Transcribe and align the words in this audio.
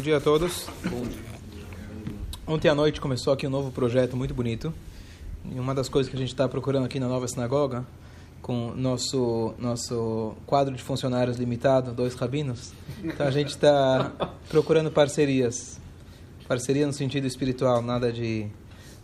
dia 0.00 0.16
a 0.16 0.20
todos. 0.20 0.66
Ontem 2.46 2.68
à 2.68 2.74
noite 2.74 3.00
começou 3.00 3.32
aqui 3.32 3.46
um 3.46 3.50
novo 3.50 3.70
projeto 3.70 4.16
muito 4.16 4.32
bonito. 4.32 4.72
E 5.44 5.58
uma 5.58 5.74
das 5.74 5.88
coisas 5.88 6.10
que 6.10 6.16
a 6.16 6.18
gente 6.18 6.30
está 6.30 6.48
procurando 6.48 6.84
aqui 6.84 6.98
na 6.98 7.06
nova 7.06 7.28
sinagoga, 7.28 7.84
com 8.40 8.72
nosso 8.74 9.54
nosso 9.58 10.34
quadro 10.46 10.74
de 10.74 10.82
funcionários 10.82 11.36
limitado, 11.36 11.92
dois 11.92 12.14
rabinos, 12.14 12.72
então 13.02 13.26
a 13.26 13.30
gente 13.30 13.48
está 13.48 14.12
procurando 14.48 14.90
parcerias, 14.90 15.78
parceria 16.48 16.86
no 16.86 16.92
sentido 16.92 17.26
espiritual, 17.26 17.82
nada 17.82 18.12
de 18.12 18.48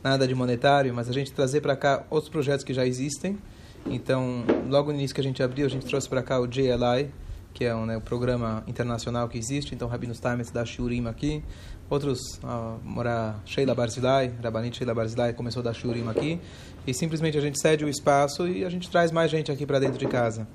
nada 0.02 0.26
de 0.26 0.34
monetário, 0.34 0.94
mas 0.94 1.08
a 1.08 1.12
gente 1.12 1.32
trazer 1.32 1.60
para 1.60 1.76
cá 1.76 2.04
outros 2.10 2.30
projetos 2.30 2.64
que 2.64 2.72
já 2.72 2.86
existem. 2.86 3.38
Então, 3.86 4.44
logo 4.68 4.92
no 4.92 4.98
início 4.98 5.14
que 5.14 5.20
a 5.20 5.24
gente 5.24 5.42
abriu, 5.42 5.66
a 5.66 5.68
gente 5.68 5.86
trouxe 5.86 6.08
para 6.08 6.22
cá 6.22 6.40
o 6.40 6.46
JLI, 6.46 7.10
que 7.57 7.64
é 7.64 7.75
um 7.75 7.86
né, 7.86 7.98
programa 7.98 8.62
internacional 8.66 9.27
que 9.30 9.39
existe. 9.39 9.75
Então, 9.75 9.89
Rabino 9.89 10.12
Stametz 10.12 10.50
da 10.50 10.62
Shurim 10.66 11.07
aqui. 11.07 11.43
Outros, 11.89 12.21
uh, 12.45 12.79
morar 12.85 13.40
Sheila 13.46 13.75
Barzilai, 13.75 14.30
Rabanit 14.43 14.76
Sheila 14.76 14.94
Barzilai 14.94 15.32
começou 15.32 15.63
da 15.63 15.72
Shurim 15.72 16.07
aqui. 16.07 16.39
E 16.86 16.93
simplesmente 16.93 17.39
a 17.39 17.40
gente 17.40 17.58
cede 17.58 17.82
o 17.82 17.89
espaço 17.89 18.46
e 18.46 18.63
a 18.63 18.68
gente 18.68 18.90
traz 18.90 19.11
mais 19.11 19.30
gente 19.30 19.50
aqui 19.50 19.64
para 19.64 19.79
dentro 19.79 19.96
de 19.96 20.07
casa. 20.07 20.46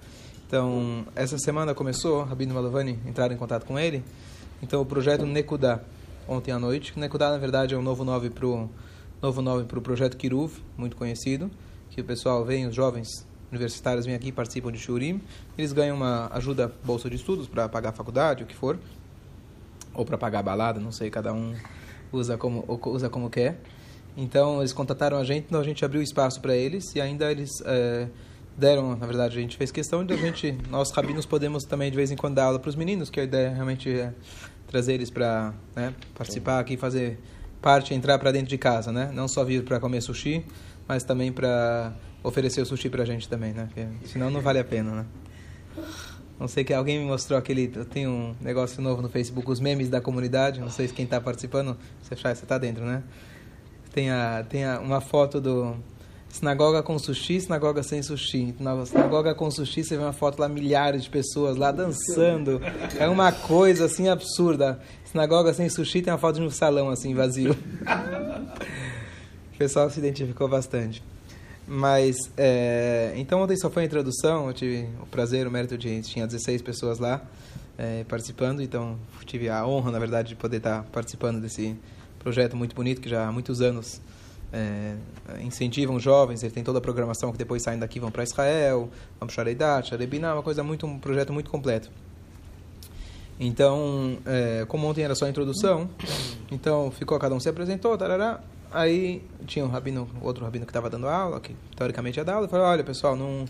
Então, 0.46 1.04
essa 1.16 1.40
semana 1.40 1.74
começou, 1.74 2.24
Rabino 2.24 2.54
Malovani 2.54 3.00
entrar 3.08 3.32
em 3.32 3.36
contato 3.36 3.66
com 3.66 3.80
ele. 3.80 4.04
Então, 4.62 4.80
o 4.80 4.86
projeto 4.86 5.26
Nekudá, 5.26 5.80
ontem 6.28 6.52
à 6.52 6.60
noite. 6.60 6.94
Nekudá, 7.00 7.32
na 7.32 7.40
verdade, 7.40 7.74
é 7.74 7.78
um 7.80 7.82
novo 7.82 8.06
nome 8.06 8.30
para 8.30 8.46
o 8.46 8.70
novo 9.20 9.42
nome 9.42 9.66
para 9.66 9.80
o 9.80 9.82
projeto 9.82 10.16
Kiruv, 10.16 10.54
muito 10.78 10.96
conhecido, 10.96 11.50
que 11.90 12.00
o 12.00 12.04
pessoal 12.04 12.46
vem, 12.46 12.68
os 12.68 12.76
jovens 12.76 13.26
universitários 13.52 14.06
vêm 14.06 14.16
aqui 14.16 14.32
participam 14.32 14.72
de 14.72 14.80
Shurim, 14.80 15.22
eles 15.58 15.74
ganham 15.74 15.96
uma 15.96 16.30
ajuda, 16.34 16.72
bolsa 16.84 17.10
de 17.10 17.18
estudos 17.18 17.48
para 17.48 17.68
pagar 17.68 17.90
a 17.90 17.94
faculdade, 17.94 18.44
o 18.44 18.46
que 18.46 18.56
for, 18.56 18.80
ou 19.94 20.06
para 20.06 20.18
pagar 20.18 20.40
a 20.40 20.44
balada, 20.44 20.80
não 20.80 20.92
sei, 20.92 21.10
cada 21.10 21.34
um 21.34 21.54
usa 22.12 22.38
como, 22.38 22.66
usa 22.86 23.10
como 23.10 23.30
quer. 23.30 23.60
Então, 24.16 24.60
eles 24.60 24.74
contataram 24.74 25.18
a 25.18 25.24
gente, 25.24 25.46
então 25.48 25.60
a 25.60 25.64
gente 25.64 25.84
abriu 25.86 26.02
espaço 26.02 26.42
para 26.42 26.56
eles 26.56 26.96
e 26.96 27.02
ainda 27.02 27.32
eles 27.32 27.62
é, 27.66 28.08
deram, 28.58 28.96
na 28.96 29.06
verdade, 29.06 29.38
a 29.38 29.42
gente 29.42 29.58
fez 29.58 29.72
questão 29.72 30.06
de 30.06 30.14
a 30.14 30.18
gente, 30.18 30.58
nós 30.70 30.92
rabinos 30.92 31.26
podemos 31.26 31.64
também 31.64 31.90
de 31.90 31.96
vez 31.96 32.12
em 32.12 32.16
quando 32.16 32.36
dar 32.36 32.46
aula 32.46 32.60
para 32.60 32.70
os 32.70 32.76
meninos, 32.76 33.10
que 33.10 33.20
a 33.20 33.24
ideia 33.24 33.50
realmente 33.50 33.90
é 33.90 34.14
trazer 34.68 34.94
eles 34.94 35.10
para 35.10 35.54
né, 35.76 35.94
participar 36.16 36.60
aqui, 36.60 36.78
fazer 36.78 37.20
parte, 37.62 37.94
entrar 37.94 38.18
para 38.20 38.32
dentro 38.32 38.50
de 38.50 38.58
casa, 38.58 38.92
né? 38.92 39.12
Não 39.14 39.28
só 39.28 39.44
vir 39.44 39.64
para 39.64 39.80
comer 39.80 40.02
sushi, 40.02 40.44
mas 40.88 41.04
também 41.04 41.32
para 41.32 41.94
oferecer 42.24 42.62
o 42.62 42.66
sushi 42.66 42.90
para 42.90 43.04
a 43.04 43.06
gente 43.06 43.28
também, 43.28 43.54
né? 43.54 43.70
Porque, 43.74 44.08
senão 44.08 44.30
não 44.30 44.42
vale 44.42 44.60
a 44.60 44.64
pena, 44.64 44.92
né? 44.92 45.06
Não 46.40 46.48
sei 46.48 46.64
que 46.64 46.74
alguém 46.74 47.00
me 47.00 47.06
mostrou 47.06 47.38
aquele. 47.38 47.72
Eu 47.76 47.86
tenho 47.86 48.10
um 48.10 48.36
negócio 48.42 48.82
novo 48.82 49.02
no 49.02 49.10
Facebook, 49.10 49.50
os 49.50 49.60
memes 49.60 49.90
da 49.90 50.02
comunidade. 50.02 50.60
Não 50.60 50.72
sei 50.72 50.88
se 50.88 50.94
quem 50.94 51.06
está 51.06 51.22
participando. 51.22 51.78
Você 52.02 52.16
você 52.16 52.32
está 52.32 52.58
dentro, 52.58 52.84
né? 52.84 53.04
Tem, 53.94 54.10
a, 54.10 54.44
tem 54.50 54.66
a, 54.66 54.80
uma 54.80 55.02
foto 55.02 55.40
do 55.40 55.76
sinagoga 56.30 56.82
com 56.82 56.98
sushi, 56.98 57.42
sinagoga 57.42 57.84
sem 57.84 58.02
sushi. 58.02 58.56
Na 58.60 58.84
sinagoga 58.88 59.36
com 59.36 59.52
sushi, 59.52 59.84
você 59.84 59.96
vê 59.96 60.02
uma 60.02 60.14
foto 60.14 60.40
lá, 60.40 60.50
milhares 60.50 61.04
de 61.04 61.12
pessoas 61.12 61.58
lá 61.58 61.72
dançando. 61.72 62.60
É 62.98 63.08
uma 63.08 63.32
coisa 63.32 63.86
assim 63.86 64.10
absurda. 64.10 64.80
Sinagoga 65.06 65.54
sem 65.54 65.70
sushi 65.70 66.02
tem 66.02 66.12
uma 66.12 66.18
foto 66.18 66.38
de 66.38 66.42
um 66.42 66.50
salão 66.50 66.90
assim 66.90 67.14
vazio. 67.14 67.52
o 69.54 69.58
pessoal 69.60 69.92
se 69.92 70.00
identificou 70.00 70.48
bastante. 70.48 71.04
Mas, 71.74 72.18
é, 72.36 73.14
então 73.16 73.42
ontem 73.42 73.56
só 73.56 73.70
foi 73.70 73.84
a 73.84 73.86
introdução, 73.86 74.48
eu 74.48 74.54
tive 74.54 74.90
o 75.02 75.06
prazer, 75.06 75.48
o 75.48 75.52
mérito 75.52 75.78
de 75.78 76.02
tinha 76.02 76.28
16 76.28 76.62
pessoas 76.62 77.00
lá 77.00 77.22
é, 77.78 78.04
participando, 78.10 78.62
então 78.62 79.00
tive 79.26 79.48
a 79.48 79.66
honra, 79.66 79.90
na 79.90 79.98
verdade, 79.98 80.28
de 80.28 80.36
poder 80.36 80.58
estar 80.58 80.84
participando 80.92 81.40
desse 81.40 81.80
projeto 82.20 82.58
muito 82.58 82.76
bonito 82.76 83.00
que 83.00 83.08
já 83.08 83.26
há 83.26 83.32
muitos 83.32 83.62
anos 83.62 84.02
é, 84.52 84.98
incentivam 85.42 85.98
jovens, 85.98 86.44
ele 86.44 86.52
tem 86.52 86.62
toda 86.62 86.80
a 86.80 86.82
programação 86.82 87.32
que 87.32 87.38
depois 87.38 87.64
saem 87.64 87.80
daqui 87.80 88.02
vão 88.02 88.12
para 88.12 88.24
Israel, 88.24 88.90
vão 89.18 89.28
para 89.28 89.30
Shareidat, 89.30 89.92
Sharebiná, 89.92 90.34
uma 90.34 90.44
coisa 90.44 90.66
muito, 90.66 90.86
um 90.86 91.00
projeto 91.00 91.32
muito 91.32 91.50
completo. 91.50 91.90
Então, 93.40 94.18
é, 94.26 94.66
como 94.68 94.88
ontem 94.88 95.04
era 95.04 95.16
só 95.16 95.24
a 95.24 95.30
introdução, 95.30 95.90
então 96.52 96.92
ficou, 96.92 97.18
cada 97.18 97.34
um 97.34 97.40
se 97.40 97.48
apresentou, 97.48 97.98
tarará, 97.98 98.42
Aí 98.72 99.22
tinha 99.46 99.66
um 99.66 99.68
rabino, 99.68 100.10
outro 100.22 100.46
rabino 100.46 100.66
que 100.66 100.70
estava 100.70 100.90
dando 100.90 101.08
aula, 101.08 101.40
que 101.40 101.56
teoricamente 101.76 102.18
ia 102.20 102.24
dar 102.24 102.36
aula, 102.36 102.48
e 102.48 102.50
falou, 102.50 102.66
olha 102.66 102.84
pessoal, 102.84 103.16
não, 103.16 103.46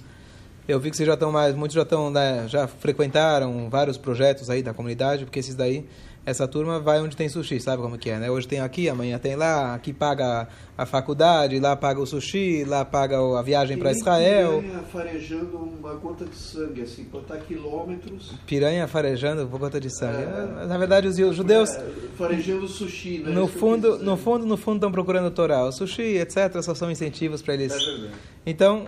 eu 0.68 0.80
vi 0.80 0.90
que 0.90 0.98
vocês 0.98 1.06
já 1.06 1.14
estão 1.14 1.32
mais, 1.32 1.56
muitos 1.56 1.76
já 1.76 1.84
estão, 1.84 2.10
né, 2.10 2.48
já 2.48 2.68
frequentaram 2.68 3.70
vários 3.70 3.98
projetos 3.98 4.50
aí 4.50 4.64
da 4.64 4.74
comunidade, 4.74 5.24
porque 5.26 5.40
esses 5.40 5.54
daí 5.54 5.88
essa 6.24 6.48
turma 6.48 6.80
vai 6.80 7.02
onde 7.02 7.16
tem 7.18 7.28
sushi, 7.28 7.60
sabe 7.60 7.82
como 7.82 7.98
que 7.98 8.10
é, 8.10 8.20
né? 8.20 8.30
Hoje 8.30 8.48
tem 8.48 8.60
aqui, 8.60 8.88
amanhã 8.88 9.18
tem 9.18 9.36
lá, 9.36 9.74
aqui 9.74 9.92
paga 9.92 10.48
a 10.78 10.86
faculdade, 10.86 11.60
lá 11.60 11.76
paga 11.76 12.00
o 12.00 12.06
sushi, 12.06 12.64
lá 12.64 12.86
paga 12.86 13.18
a 13.18 13.42
viagem 13.42 13.76
para 13.76 13.92
Israel. 13.92 14.62
Piranha 14.62 14.84
farejando 14.92 15.58
uma 15.58 15.94
gota 15.96 16.26
de 16.26 16.36
sangue, 16.36 16.84
assim, 16.84 17.06
contar 17.06 17.38
quilômetros. 17.38 18.36
Piranha 18.46 18.88
farejando 18.88 19.48
uma 19.48 19.58
gota 19.58 19.80
de 19.80 19.90
sangue. 19.90 20.22
É, 20.22 20.66
Na 20.68 20.78
verdade, 20.78 21.08
os 21.08 21.36
judeus... 21.36 21.72
É, 21.72 21.86
farejando 22.16 22.68
sushi, 22.68 23.20
né? 23.20 23.32
No 23.32 23.48
fundo, 23.48 23.98
no 23.98 24.16
fundo, 24.16 24.46
no 24.46 24.58
fundo, 24.58 24.76
estão 24.76 24.92
procurando 24.92 25.26
o 25.26 25.32
Torá. 25.32 25.66
O 25.66 25.72
sushi, 25.72 26.18
etc., 26.18 26.62
só 26.62 26.76
são 26.76 26.92
incentivos 26.92 27.42
para 27.42 27.56
eles. 27.56 27.74
É 27.74 28.10
então, 28.46 28.86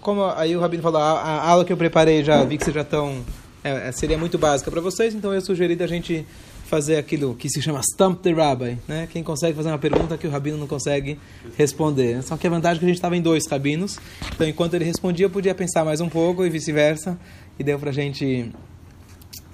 como 0.00 0.24
aí 0.24 0.56
o 0.56 0.60
Rabino 0.60 0.82
falou, 0.82 1.00
a, 1.00 1.12
a 1.12 1.48
aula 1.48 1.64
que 1.64 1.72
eu 1.72 1.76
preparei 1.76 2.24
já, 2.24 2.42
vi 2.42 2.58
que 2.58 2.64
vocês 2.64 2.74
já 2.74 2.82
estão... 2.82 3.22
É, 3.62 3.92
seria 3.92 4.18
muito 4.18 4.36
básica 4.36 4.68
para 4.72 4.80
vocês, 4.80 5.14
então 5.14 5.32
eu 5.32 5.40
sugeri 5.40 5.76
da 5.76 5.86
gente 5.86 6.26
fazer 6.72 6.96
aquilo 6.96 7.34
que 7.34 7.50
se 7.50 7.60
chama 7.60 7.82
Stump 7.82 8.22
the 8.22 8.32
Rabbi, 8.32 8.78
né? 8.88 9.06
Quem 9.12 9.22
consegue 9.22 9.54
fazer 9.54 9.68
uma 9.68 9.78
pergunta 9.78 10.16
que 10.16 10.26
o 10.26 10.30
rabino 10.30 10.56
não 10.56 10.66
consegue 10.66 11.18
responder. 11.54 12.22
Só 12.22 12.34
que 12.38 12.46
a 12.46 12.50
vantagem 12.50 12.76
é 12.76 12.78
que 12.78 12.84
a 12.86 12.88
gente 12.88 12.96
estava 12.96 13.14
em 13.14 13.20
dois 13.20 13.46
rabinos, 13.46 13.98
então 14.34 14.48
enquanto 14.48 14.72
ele 14.72 14.86
respondia 14.86 15.26
eu 15.26 15.30
podia 15.30 15.54
pensar 15.54 15.84
mais 15.84 16.00
um 16.00 16.08
pouco 16.08 16.46
e 16.46 16.48
vice-versa, 16.48 17.18
e 17.58 17.62
deu 17.62 17.78
para 17.78 17.90
a 17.90 17.92
gente 17.92 18.50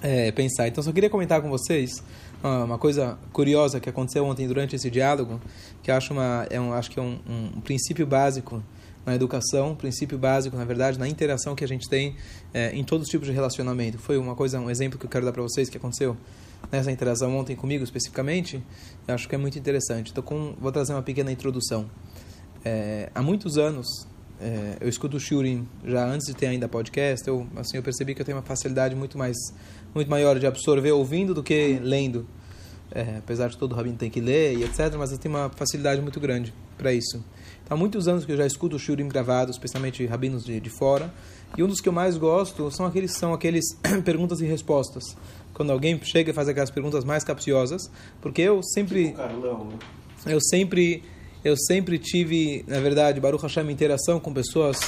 é, 0.01 0.31
pensar. 0.31 0.69
Então 0.69 0.81
só 0.81 0.93
queria 0.93 1.09
comentar 1.09 1.41
com 1.41 1.49
vocês 1.49 2.01
uma 2.41 2.77
coisa 2.77 3.19
curiosa 3.33 3.81
que 3.81 3.89
aconteceu 3.89 4.23
ontem 4.23 4.47
durante 4.47 4.77
esse 4.77 4.89
diálogo, 4.89 5.41
que 5.83 5.91
eu 5.91 5.95
acho, 5.95 6.13
uma, 6.13 6.47
é 6.49 6.57
um, 6.57 6.71
acho 6.71 6.89
que 6.89 7.01
é 7.01 7.03
um, 7.03 7.19
um 7.27 7.59
princípio 7.59 8.07
básico 8.07 8.63
na 9.05 9.15
educação, 9.15 9.75
princípio 9.75 10.17
básico, 10.17 10.55
na 10.55 10.65
verdade, 10.65 10.99
na 10.99 11.07
interação 11.07 11.55
que 11.55 11.63
a 11.63 11.67
gente 11.67 11.87
tem 11.89 12.15
é, 12.53 12.71
em 12.75 12.83
todos 12.83 13.07
os 13.07 13.11
tipos 13.11 13.27
de 13.27 13.33
relacionamento. 13.33 13.97
Foi 13.97 14.17
uma 14.17 14.35
coisa, 14.35 14.59
um 14.59 14.69
exemplo 14.69 14.99
que 14.99 15.05
eu 15.05 15.09
quero 15.09 15.25
dar 15.25 15.31
para 15.31 15.41
vocês 15.41 15.69
que 15.69 15.77
aconteceu 15.77 16.15
nessa 16.71 16.91
interação 16.91 17.35
ontem 17.37 17.55
comigo 17.55 17.83
especificamente, 17.83 18.61
eu 19.07 19.15
acho 19.15 19.27
que 19.27 19.35
é 19.35 19.37
muito 19.37 19.57
interessante. 19.57 20.11
Então, 20.11 20.23
com, 20.23 20.55
vou 20.59 20.71
trazer 20.71 20.93
uma 20.93 21.01
pequena 21.01 21.31
introdução. 21.31 21.89
É, 22.63 23.09
há 23.15 23.21
muitos 23.21 23.57
anos, 23.57 23.87
é, 24.39 24.77
eu 24.81 24.89
escuto 24.89 25.17
o 25.17 25.19
Shurim, 25.19 25.67
já 25.85 26.05
antes 26.05 26.27
de 26.27 26.35
ter 26.35 26.47
ainda 26.47 26.67
podcast, 26.67 27.27
eu, 27.27 27.47
assim, 27.55 27.77
eu 27.77 27.83
percebi 27.83 28.13
que 28.13 28.21
eu 28.21 28.25
tenho 28.25 28.37
uma 28.37 28.43
facilidade 28.43 28.95
muito, 28.95 29.17
mais, 29.17 29.35
muito 29.93 30.09
maior 30.09 30.37
de 30.37 30.45
absorver 30.45 30.91
ouvindo 30.91 31.33
do 31.33 31.41
que 31.41 31.79
lendo. 31.81 32.27
É, 32.91 33.17
apesar 33.19 33.49
de 33.49 33.57
todo 33.57 33.75
rabino 33.75 33.97
tem 33.97 34.09
que 34.09 34.19
ler 34.19 34.57
e 34.57 34.63
etc., 34.63 34.95
mas 34.97 35.11
eu 35.11 35.19
tenho 35.19 35.35
uma 35.35 35.47
facilidade 35.49 36.01
muito 36.01 36.19
grande 36.19 36.51
para 36.75 36.91
isso. 36.91 37.23
Há 37.69 37.75
muitos 37.75 38.07
anos 38.07 38.25
que 38.25 38.31
eu 38.31 38.37
já 38.37 38.47
escuto 38.47 38.75
o 38.75 38.79
Shurim 38.79 39.07
gravado, 39.07 39.51
especialmente 39.51 40.05
rabinos 40.05 40.43
de, 40.43 40.59
de 40.59 40.69
fora, 40.69 41.13
e 41.57 41.63
um 41.63 41.67
dos 41.67 41.79
que 41.79 41.87
eu 41.87 41.93
mais 41.93 42.17
gosto 42.17 42.71
são 42.71 42.85
aqueles, 42.85 43.15
são 43.15 43.33
aqueles 43.33 43.65
perguntas 44.03 44.41
e 44.41 44.45
respostas 44.45 45.03
quando 45.53 45.71
alguém 45.71 45.99
chega 46.03 46.31
e 46.31 46.33
faz 46.33 46.47
aquelas 46.47 46.71
perguntas 46.71 47.03
mais 47.03 47.23
capciosas, 47.23 47.91
porque 48.21 48.41
eu 48.41 48.63
sempre 48.63 49.07
tipo 49.07 49.17
Carlão, 49.17 49.65
né? 49.65 49.77
eu 50.33 50.39
sempre 50.39 51.03
eu 51.43 51.55
sempre 51.55 51.97
tive, 51.97 52.65
na 52.67 52.79
verdade, 52.79 53.19
Baruch 53.19 53.43
Hashem, 53.43 53.69
interação 53.71 54.19
com 54.19 54.33
pessoas 54.33 54.79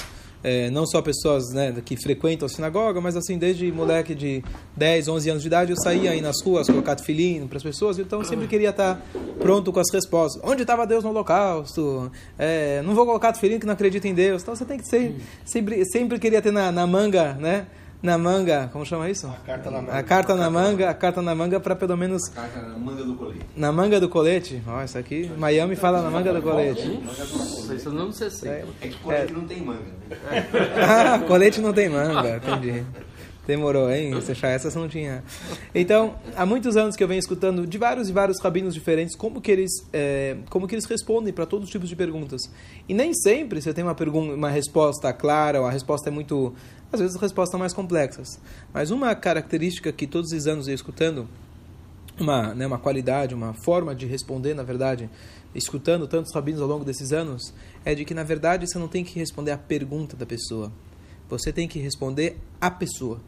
é, 0.44 0.70
não 0.70 0.86
só 0.86 1.02
pessoas 1.02 1.52
né, 1.54 1.74
que 1.84 1.96
frequentam 1.96 2.46
a 2.46 2.50
sinagoga, 2.50 3.00
mas 3.00 3.16
assim, 3.16 3.38
desde 3.38 3.72
moleque 3.72 4.16
de 4.16 4.44
10, 4.76 5.08
11 5.08 5.30
anos 5.30 5.42
de 5.42 5.48
idade, 5.48 5.72
eu 5.72 5.78
saía 5.78 6.12
aí 6.12 6.22
nas 6.22 6.42
ruas, 6.44 6.68
colocar 6.68 6.96
tefilim 6.96 7.48
para 7.48 7.58
as 7.58 7.64
pessoas, 7.64 8.00
então 8.00 8.24
sempre 8.24 8.48
queria 8.48 8.70
estar 8.70 9.02
pronto 9.40 9.72
com 9.72 9.80
as 9.80 9.92
respostas. 9.92 10.42
Onde 10.44 10.62
estava 10.62 10.86
Deus 10.86 11.04
no 11.04 11.10
holocausto? 11.10 12.12
É, 12.38 12.82
não 12.84 12.94
vou 12.96 13.06
colocar 13.06 13.32
tefilim 13.34 13.60
que 13.60 13.66
não 13.66 13.74
acredita 13.74 14.08
em 14.08 14.14
Deus. 14.14 14.42
Então 14.42 14.56
você 14.56 14.66
tem 14.66 14.78
que 14.78 14.88
ser, 14.88 15.16
sempre, 15.46 15.86
sempre 15.86 16.20
queria 16.20 16.42
ter 16.42 16.52
na, 16.52 16.72
na 16.72 16.88
manga, 16.88 17.34
né? 17.34 17.68
Na 18.02 18.18
manga, 18.18 18.70
como 18.74 18.86
chama 18.86 19.10
isso? 19.10 19.28
A 19.28 19.46
carta 19.46 19.70
na 19.70 19.82
manga. 19.82 19.98
A 19.98 20.04
carta 20.04 20.36
na 20.36 20.50
manga, 20.50 20.90
a 20.90 20.94
carta 20.94 21.22
na 21.22 21.36
manga 21.36 21.60
para 21.60 21.76
pelo 21.76 21.96
menos. 21.96 22.30
A 22.30 22.42
carta 22.42 22.62
na 22.62 22.78
manga 22.78 23.04
do 23.04 23.16
colete. 23.16 23.46
Na 23.56 23.72
manga 23.72 24.00
do 24.00 24.10
colete? 24.10 24.62
Ó, 24.68 24.84
isso 24.84 24.98
aqui, 24.98 25.30
Miami 25.38 25.76
fala 25.76 26.02
na 26.02 26.10
manga 26.10 26.34
do 26.34 26.42
colete. 26.42 27.00
Isso 27.76 27.92
não 27.92 28.12
sei 28.12 28.30
se 28.30 28.48
É 28.48 28.66
que 28.82 28.96
colete 28.98 29.34
não 29.34 29.46
tem 29.46 29.62
manga. 29.62 29.80
Né? 30.10 30.48
ah, 30.82 31.20
colete 31.20 31.62
não 31.62 31.72
tem 31.72 31.90
manga, 31.90 32.38
entendi. 32.38 32.84
Demorou, 33.46 33.92
hein? 33.92 34.12
Você 34.12 34.34
achar 34.34 34.50
essa 34.50 34.78
não 34.80 34.88
tinha. 34.88 35.24
Então, 35.74 36.16
há 36.36 36.46
muitos 36.46 36.78
anos 36.78 36.96
que 36.96 37.04
eu 37.04 37.08
venho 37.08 37.20
escutando 37.20 37.66
de 37.66 37.78
vários 37.78 38.08
e 38.08 38.12
vários 38.12 38.40
rabinos 38.40 38.74
diferentes 38.74 39.16
como 39.16 39.42
que 39.42 39.52
eles, 39.52 39.72
é, 39.92 40.38
como 40.50 40.68
que 40.68 40.76
eles 40.76 40.86
respondem 40.86 41.34
para 41.34 41.48
todos 41.48 41.66
os 41.66 41.72
tipos 41.72 41.90
de 41.90 41.96
perguntas. 41.96 42.42
E 42.88 42.94
nem 42.94 43.14
sempre 43.14 43.60
você 43.60 43.74
tem 43.74 43.84
uma, 43.84 43.96
pergunta, 43.96 44.36
uma 44.36 44.50
resposta 44.50 45.12
clara, 45.12 45.60
ou 45.60 45.66
a 45.66 45.72
resposta 45.72 46.10
é 46.10 46.12
muito. 46.12 46.54
Às 46.94 47.00
vezes 47.00 47.16
as 47.16 47.22
respostas 47.22 47.52
são 47.52 47.60
mais 47.60 47.74
complexas. 47.74 48.40
Mas 48.72 48.92
uma 48.92 49.16
característica 49.16 49.92
que 49.92 50.06
todos 50.06 50.32
os 50.32 50.46
anos 50.46 50.68
eu 50.68 50.76
escutando 50.76 51.28
uma, 52.20 52.54
né, 52.54 52.68
uma 52.68 52.78
qualidade, 52.78 53.34
uma 53.34 53.54
forma 53.54 53.96
de 53.96 54.06
responder, 54.06 54.54
na 54.54 54.64
verdade, 54.64 55.10
escutando 55.56 56.08
tantos 56.08 56.32
rabinos 56.34 56.62
ao 56.62 56.68
longo 56.68 56.86
desses 56.86 57.12
anos, 57.12 57.54
é 57.84 57.96
de 57.96 58.06
que, 58.06 58.14
na 58.14 58.24
verdade, 58.24 58.68
você 58.68 58.78
não 58.78 58.88
tem 58.88 59.04
que 59.04 59.18
responder 59.18 59.52
a 59.52 59.58
pergunta 59.58 60.16
da 60.16 60.26
pessoa. 60.26 60.72
Você 61.32 61.54
tem 61.54 61.66
que 61.66 61.80
responder 61.80 62.38
a 62.60 62.70
pessoa. 62.70 63.22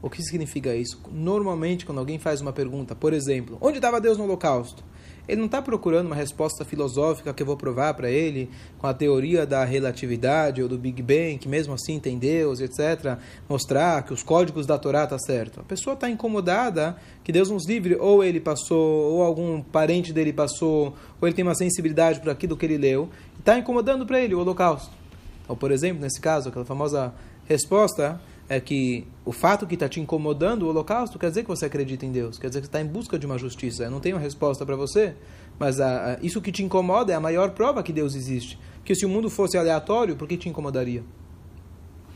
O 0.00 0.08
que 0.08 0.22
significa 0.22 0.72
isso? 0.72 1.00
Normalmente, 1.10 1.84
quando 1.84 1.98
alguém 1.98 2.16
faz 2.16 2.40
uma 2.40 2.52
pergunta, 2.52 2.94
por 2.94 3.12
exemplo, 3.12 3.58
onde 3.60 3.78
estava 3.78 4.00
Deus 4.00 4.16
no 4.16 4.22
Holocausto? 4.22 4.84
Ele 5.26 5.38
não 5.38 5.46
está 5.46 5.60
procurando 5.60 6.06
uma 6.06 6.14
resposta 6.14 6.64
filosófica 6.64 7.34
que 7.34 7.42
eu 7.42 7.46
vou 7.46 7.56
provar 7.56 7.94
para 7.94 8.08
ele 8.08 8.48
com 8.78 8.86
a 8.86 8.94
teoria 8.94 9.44
da 9.44 9.64
relatividade 9.64 10.62
ou 10.62 10.68
do 10.68 10.78
Big 10.78 11.02
Bang, 11.02 11.38
que 11.38 11.48
mesmo 11.48 11.74
assim 11.74 11.98
tem 11.98 12.18
Deus, 12.18 12.60
etc. 12.60 13.18
Mostrar 13.48 14.04
que 14.04 14.12
os 14.12 14.22
códigos 14.22 14.64
da 14.64 14.78
Torá 14.78 15.02
estão 15.02 15.18
tá 15.18 15.24
certo. 15.24 15.58
A 15.60 15.64
pessoa 15.64 15.94
está 15.94 16.08
incomodada 16.08 16.96
que 17.24 17.32
Deus 17.32 17.50
nos 17.50 17.66
livre, 17.66 17.96
ou 17.96 18.22
ele 18.22 18.38
passou, 18.38 19.12
ou 19.12 19.22
algum 19.22 19.60
parente 19.60 20.12
dele 20.12 20.32
passou, 20.32 20.94
ou 21.20 21.26
ele 21.26 21.34
tem 21.34 21.44
uma 21.44 21.56
sensibilidade 21.56 22.20
para 22.20 22.30
aquilo 22.30 22.56
que 22.56 22.64
ele 22.64 22.78
leu, 22.78 23.08
está 23.40 23.58
incomodando 23.58 24.06
para 24.06 24.20
ele 24.20 24.36
o 24.36 24.40
Holocausto. 24.40 25.01
Então, 25.42 25.56
por 25.56 25.70
exemplo, 25.70 26.02
nesse 26.02 26.20
caso, 26.20 26.48
aquela 26.48 26.64
famosa 26.64 27.12
resposta 27.46 28.20
é 28.48 28.60
que 28.60 29.06
o 29.24 29.32
fato 29.32 29.66
que 29.66 29.74
está 29.74 29.88
te 29.88 30.00
incomodando 30.00 30.64
o 30.64 30.68
holocausto 30.68 31.18
quer 31.18 31.28
dizer 31.28 31.42
que 31.42 31.48
você 31.48 31.66
acredita 31.66 32.04
em 32.04 32.12
Deus, 32.12 32.38
quer 32.38 32.48
dizer 32.48 32.60
que 32.60 32.66
você 32.66 32.68
está 32.68 32.80
em 32.80 32.86
busca 32.86 33.18
de 33.18 33.26
uma 33.26 33.38
justiça. 33.38 33.84
Eu 33.84 33.90
não 33.90 34.00
tenho 34.00 34.16
uma 34.16 34.22
resposta 34.22 34.66
para 34.66 34.76
você, 34.76 35.14
mas 35.58 35.80
a, 35.80 36.14
a, 36.14 36.18
isso 36.22 36.40
que 36.40 36.52
te 36.52 36.62
incomoda 36.62 37.12
é 37.12 37.16
a 37.16 37.20
maior 37.20 37.50
prova 37.52 37.82
que 37.82 37.92
Deus 37.92 38.14
existe. 38.14 38.58
Que 38.84 38.94
se 38.94 39.06
o 39.06 39.08
mundo 39.08 39.30
fosse 39.30 39.56
aleatório, 39.56 40.16
por 40.16 40.26
que 40.26 40.36
te 40.36 40.48
incomodaria? 40.48 41.02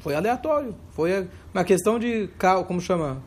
Foi 0.00 0.14
aleatório. 0.14 0.74
Foi 0.90 1.28
uma 1.52 1.64
questão 1.64 1.98
de, 1.98 2.28
como 2.66 2.80
chama? 2.80 3.22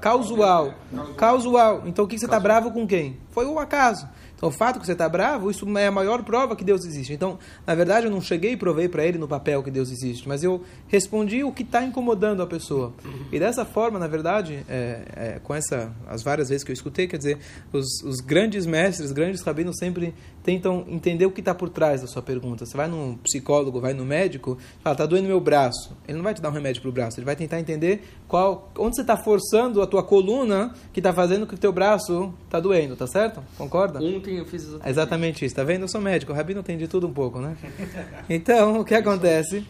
Causual. 0.00 0.74
Causual. 1.16 1.82
Então 1.84 2.04
o 2.04 2.08
que 2.08 2.18
você 2.18 2.24
está 2.24 2.40
bravo 2.40 2.70
com 2.70 2.86
quem? 2.86 3.18
Foi 3.30 3.44
o 3.44 3.58
acaso. 3.58 4.08
Então, 4.36 4.50
o 4.50 4.52
fato 4.52 4.78
que 4.78 4.86
você 4.86 4.92
está 4.92 5.08
bravo, 5.08 5.50
isso 5.50 5.66
é 5.78 5.86
a 5.86 5.90
maior 5.90 6.22
prova 6.22 6.54
que 6.54 6.62
Deus 6.62 6.84
existe. 6.84 7.12
Então, 7.12 7.38
na 7.66 7.74
verdade, 7.74 8.06
eu 8.06 8.10
não 8.10 8.20
cheguei 8.20 8.52
e 8.52 8.56
provei 8.56 8.88
para 8.88 9.04
ele 9.04 9.16
no 9.16 9.26
papel 9.26 9.62
que 9.62 9.70
Deus 9.70 9.90
existe, 9.90 10.28
mas 10.28 10.44
eu 10.44 10.62
respondi 10.88 11.42
o 11.42 11.50
que 11.50 11.62
está 11.62 11.82
incomodando 11.82 12.42
a 12.42 12.46
pessoa. 12.46 12.92
E 13.32 13.38
dessa 13.38 13.64
forma, 13.64 13.98
na 13.98 14.06
verdade, 14.06 14.64
é, 14.68 15.02
é, 15.16 15.40
com 15.42 15.54
essa, 15.54 15.92
as 16.06 16.22
várias 16.22 16.50
vezes 16.50 16.62
que 16.62 16.70
eu 16.70 16.74
escutei, 16.74 17.06
quer 17.06 17.16
dizer, 17.16 17.38
os, 17.72 18.02
os 18.04 18.20
grandes 18.20 18.66
mestres, 18.66 19.08
os 19.08 19.12
grandes 19.12 19.40
rabinos 19.42 19.76
sempre 19.78 20.14
tentam 20.46 20.84
entender 20.86 21.26
o 21.26 21.32
que 21.32 21.40
está 21.40 21.52
por 21.52 21.68
trás 21.68 22.02
da 22.02 22.06
sua 22.06 22.22
pergunta. 22.22 22.64
Você 22.64 22.76
vai 22.76 22.86
num 22.86 23.16
psicólogo, 23.16 23.80
vai 23.80 23.92
no 23.92 24.04
médico, 24.04 24.56
fala, 24.80 24.94
está 24.94 25.04
doendo 25.04 25.26
meu 25.26 25.40
braço. 25.40 25.96
Ele 26.06 26.16
não 26.16 26.22
vai 26.22 26.32
te 26.34 26.40
dar 26.40 26.50
um 26.50 26.52
remédio 26.52 26.80
para 26.80 26.88
o 26.88 26.92
braço, 26.92 27.18
ele 27.18 27.26
vai 27.26 27.34
tentar 27.34 27.58
entender 27.58 28.04
qual, 28.28 28.70
onde 28.78 28.94
você 28.94 29.02
está 29.02 29.16
forçando 29.16 29.82
a 29.82 29.86
tua 29.88 30.04
coluna 30.04 30.72
que 30.92 31.00
está 31.00 31.12
fazendo 31.12 31.40
com 31.40 31.48
que 31.48 31.54
o 31.56 31.58
teu 31.58 31.72
braço 31.72 32.32
está 32.44 32.60
doendo, 32.60 32.94
tá 32.94 33.08
certo? 33.08 33.42
Concorda? 33.58 33.98
Ontem 33.98 34.38
eu 34.38 34.46
fiz 34.46 34.62
exatamente, 34.62 34.88
exatamente 34.88 35.36
isso. 35.44 35.52
Está 35.52 35.64
vendo? 35.64 35.82
Eu 35.82 35.88
sou 35.88 36.00
médico, 36.00 36.32
o 36.32 36.34
Rabino 36.34 36.62
tem 36.62 36.78
de 36.78 36.86
tudo 36.86 37.08
um 37.08 37.12
pouco, 37.12 37.40
né? 37.40 37.56
Então, 38.30 38.80
o 38.80 38.84
que 38.84 38.94
acontece? 38.94 39.66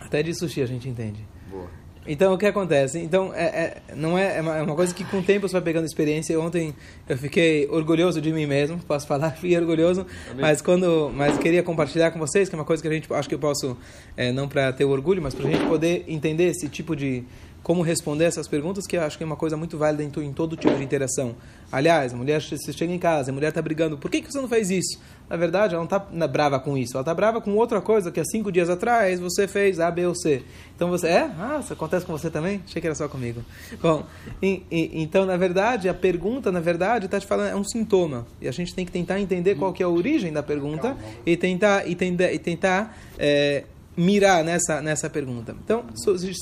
Até 0.00 0.22
de 0.22 0.32
sushi 0.32 0.62
a 0.62 0.66
gente 0.66 0.88
entende. 0.88 1.26
Boa. 1.50 1.79
Então, 2.06 2.32
o 2.32 2.38
que 2.38 2.46
acontece? 2.46 2.98
Então, 2.98 3.32
é, 3.34 3.44
é 3.44 3.94
não 3.94 4.16
é, 4.16 4.38
é 4.38 4.40
uma, 4.40 4.56
é 4.56 4.62
uma, 4.62 4.74
coisa 4.74 4.94
que 4.94 5.04
com 5.04 5.18
o 5.18 5.22
tempo 5.22 5.46
você 5.46 5.52
vai 5.52 5.62
pegando 5.62 5.84
experiência. 5.84 6.38
Ontem 6.40 6.74
eu 7.08 7.16
fiquei 7.18 7.68
orgulhoso 7.68 8.20
de 8.20 8.32
mim 8.32 8.46
mesmo, 8.46 8.78
posso 8.78 9.06
falar, 9.06 9.32
fiquei 9.36 9.56
orgulhoso, 9.58 10.06
mas 10.38 10.62
quando, 10.62 11.10
mas 11.14 11.36
queria 11.38 11.62
compartilhar 11.62 12.10
com 12.10 12.18
vocês, 12.18 12.48
que 12.48 12.54
é 12.54 12.58
uma 12.58 12.64
coisa 12.64 12.82
que 12.82 12.88
a 12.88 12.92
gente, 12.92 13.12
acho 13.12 13.28
que 13.28 13.34
eu 13.34 13.38
posso, 13.38 13.76
é, 14.16 14.32
não 14.32 14.48
para 14.48 14.72
ter 14.72 14.84
orgulho, 14.84 15.20
mas 15.20 15.34
para 15.34 15.46
a 15.46 15.50
gente 15.50 15.66
poder 15.66 16.04
entender 16.08 16.44
esse 16.44 16.68
tipo 16.68 16.96
de, 16.96 17.22
como 17.62 17.82
responder 17.82 18.24
essas 18.24 18.48
perguntas, 18.48 18.86
que 18.86 18.96
eu 18.96 19.02
acho 19.02 19.18
que 19.18 19.24
é 19.24 19.26
uma 19.26 19.36
coisa 19.36 19.56
muito 19.56 19.76
válida 19.76 20.02
em, 20.02 20.24
em 20.24 20.32
todo 20.32 20.56
tipo 20.56 20.74
de 20.74 20.82
interação. 20.82 21.34
Aliás, 21.70 22.12
a 22.12 22.16
mulher 22.16 22.40
você 22.40 22.72
chega 22.72 22.92
em 22.92 22.98
casa, 22.98 23.30
a 23.30 23.34
mulher 23.34 23.48
está 23.48 23.62
brigando, 23.62 23.96
por 23.96 24.10
que, 24.10 24.20
que 24.20 24.32
você 24.32 24.40
não 24.40 24.48
fez 24.48 24.70
isso? 24.70 24.98
Na 25.28 25.36
verdade, 25.36 25.74
ela 25.74 25.84
não 25.84 25.84
está 25.84 26.26
brava 26.26 26.58
com 26.58 26.76
isso, 26.76 26.96
ela 26.96 27.02
está 27.02 27.14
brava 27.14 27.40
com 27.40 27.54
outra 27.54 27.80
coisa 27.80 28.10
que 28.10 28.18
há 28.18 28.24
cinco 28.24 28.50
dias 28.50 28.68
atrás 28.68 29.20
você 29.20 29.46
fez 29.46 29.78
A, 29.78 29.88
B 29.88 30.04
ou 30.06 30.14
C. 30.14 30.42
Então 30.74 30.88
você, 30.88 31.06
é? 31.06 31.30
Ah, 31.38 31.60
isso 31.62 31.72
acontece 31.72 32.04
com 32.04 32.12
você 32.12 32.28
também? 32.28 32.60
Achei 32.66 32.80
que 32.80 32.88
era 32.88 32.94
só 32.96 33.06
comigo. 33.06 33.44
Bom, 33.80 34.04
e, 34.42 34.64
e, 34.68 35.00
então, 35.00 35.24
na 35.24 35.36
verdade, 35.36 35.88
a 35.88 35.94
pergunta, 35.94 36.50
na 36.50 36.58
verdade, 36.58 37.04
está 37.04 37.20
te 37.20 37.26
falando, 37.26 37.50
é 37.50 37.56
um 37.56 37.62
sintoma. 37.62 38.26
E 38.40 38.48
a 38.48 38.52
gente 38.52 38.74
tem 38.74 38.84
que 38.84 38.90
tentar 38.90 39.20
entender 39.20 39.54
qual 39.54 39.72
que 39.72 39.82
é 39.82 39.86
a 39.86 39.88
origem 39.88 40.32
da 40.32 40.42
pergunta 40.42 40.96
e 41.24 41.36
tentar, 41.36 41.86
e 41.86 41.94
tentar, 41.94 42.32
e 42.32 42.38
tentar 42.38 42.98
é, 43.16 43.64
mirar 43.96 44.44
nessa, 44.44 44.80
nessa 44.80 45.10
pergunta. 45.10 45.54
Então, 45.64 45.84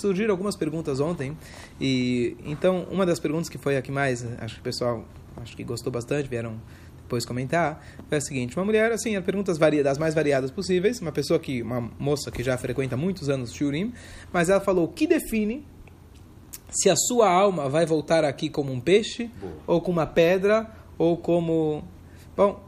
surgiram 0.00 0.32
algumas 0.32 0.56
perguntas 0.56 1.00
ontem, 1.00 1.36
e 1.80 2.36
então 2.44 2.86
uma 2.90 3.06
das 3.06 3.18
perguntas 3.18 3.48
que 3.48 3.58
foi 3.58 3.76
a 3.76 3.82
que 3.82 3.90
mais, 3.90 4.26
acho 4.40 4.56
que 4.56 4.60
o 4.60 4.64
pessoal 4.64 5.04
acho 5.36 5.56
que 5.56 5.64
gostou 5.64 5.92
bastante, 5.92 6.28
vieram 6.28 6.60
depois 7.02 7.24
comentar, 7.24 7.82
foi 8.08 8.18
a 8.18 8.20
seguinte: 8.20 8.56
uma 8.56 8.64
mulher, 8.64 8.92
assim, 8.92 9.16
a 9.16 9.22
perguntas 9.22 9.56
variadas, 9.56 9.92
das 9.92 9.98
mais 9.98 10.14
variadas 10.14 10.50
possíveis, 10.50 11.00
uma 11.00 11.10
pessoa 11.10 11.40
que, 11.40 11.62
uma 11.62 11.90
moça 11.98 12.30
que 12.30 12.42
já 12.42 12.56
frequenta 12.58 12.96
muitos 12.96 13.30
anos 13.30 13.52
Shurim, 13.52 13.92
mas 14.30 14.50
ela 14.50 14.60
falou 14.60 14.84
o 14.84 14.88
que 14.88 15.06
define 15.06 15.64
se 16.70 16.90
a 16.90 16.96
sua 16.96 17.30
alma 17.30 17.68
vai 17.68 17.86
voltar 17.86 18.24
aqui 18.24 18.50
como 18.50 18.70
um 18.70 18.80
peixe, 18.80 19.30
Boa. 19.40 19.52
ou 19.66 19.80
como 19.80 19.98
uma 19.98 20.06
pedra, 20.06 20.70
ou 20.98 21.16
como. 21.16 21.82
Bom, 22.36 22.62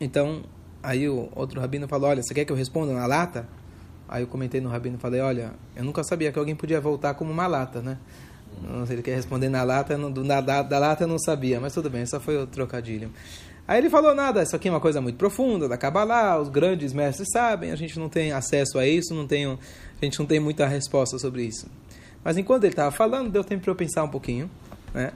então, 0.00 0.42
aí 0.82 1.08
o 1.08 1.30
outro 1.34 1.60
rabino 1.60 1.86
falou: 1.86 2.10
olha, 2.10 2.22
você 2.22 2.34
quer 2.34 2.44
que 2.44 2.52
eu 2.52 2.56
responda 2.56 2.92
na 2.92 3.06
lata? 3.06 3.48
Aí 4.08 4.22
eu 4.22 4.26
comentei 4.26 4.60
no 4.60 4.68
Rabino 4.68 4.96
e 4.96 5.00
falei, 5.00 5.20
olha, 5.20 5.52
eu 5.74 5.84
nunca 5.84 6.02
sabia 6.04 6.30
que 6.30 6.38
alguém 6.38 6.54
podia 6.54 6.80
voltar 6.80 7.14
como 7.14 7.30
uma 7.32 7.46
lata, 7.46 7.80
né? 7.80 7.98
Não 8.62 8.78
sei 8.78 8.86
se 8.86 8.92
ele 8.94 9.02
quer 9.02 9.16
responder 9.16 9.48
na 9.48 9.62
lata, 9.62 9.98
no, 9.98 10.10
na, 10.24 10.40
da, 10.40 10.62
da 10.62 10.78
lata 10.78 11.04
eu 11.04 11.08
não 11.08 11.18
sabia, 11.18 11.60
mas 11.60 11.74
tudo 11.74 11.90
bem, 11.90 12.06
só 12.06 12.20
foi 12.20 12.36
o 12.38 12.46
trocadilho. 12.46 13.10
Aí 13.68 13.78
ele 13.78 13.90
falou, 13.90 14.14
nada, 14.14 14.42
isso 14.42 14.54
aqui 14.54 14.68
é 14.68 14.70
uma 14.70 14.80
coisa 14.80 15.00
muito 15.00 15.16
profunda, 15.16 15.68
da 15.68 15.76
Kabbalah, 15.76 16.40
os 16.40 16.48
grandes 16.48 16.92
mestres 16.92 17.28
sabem, 17.32 17.72
a 17.72 17.76
gente 17.76 17.98
não 17.98 18.08
tem 18.08 18.30
acesso 18.32 18.78
a 18.78 18.86
isso, 18.86 19.12
não 19.12 19.26
tem, 19.26 19.44
a 19.46 20.04
gente 20.04 20.18
não 20.20 20.26
tem 20.26 20.38
muita 20.38 20.66
resposta 20.66 21.18
sobre 21.18 21.42
isso. 21.42 21.66
Mas 22.22 22.38
enquanto 22.38 22.64
ele 22.64 22.72
estava 22.72 22.92
falando, 22.92 23.30
deu 23.30 23.42
tempo 23.42 23.64
para 23.64 23.72
eu 23.72 23.76
pensar 23.76 24.04
um 24.04 24.08
pouquinho, 24.08 24.48
né? 24.94 25.12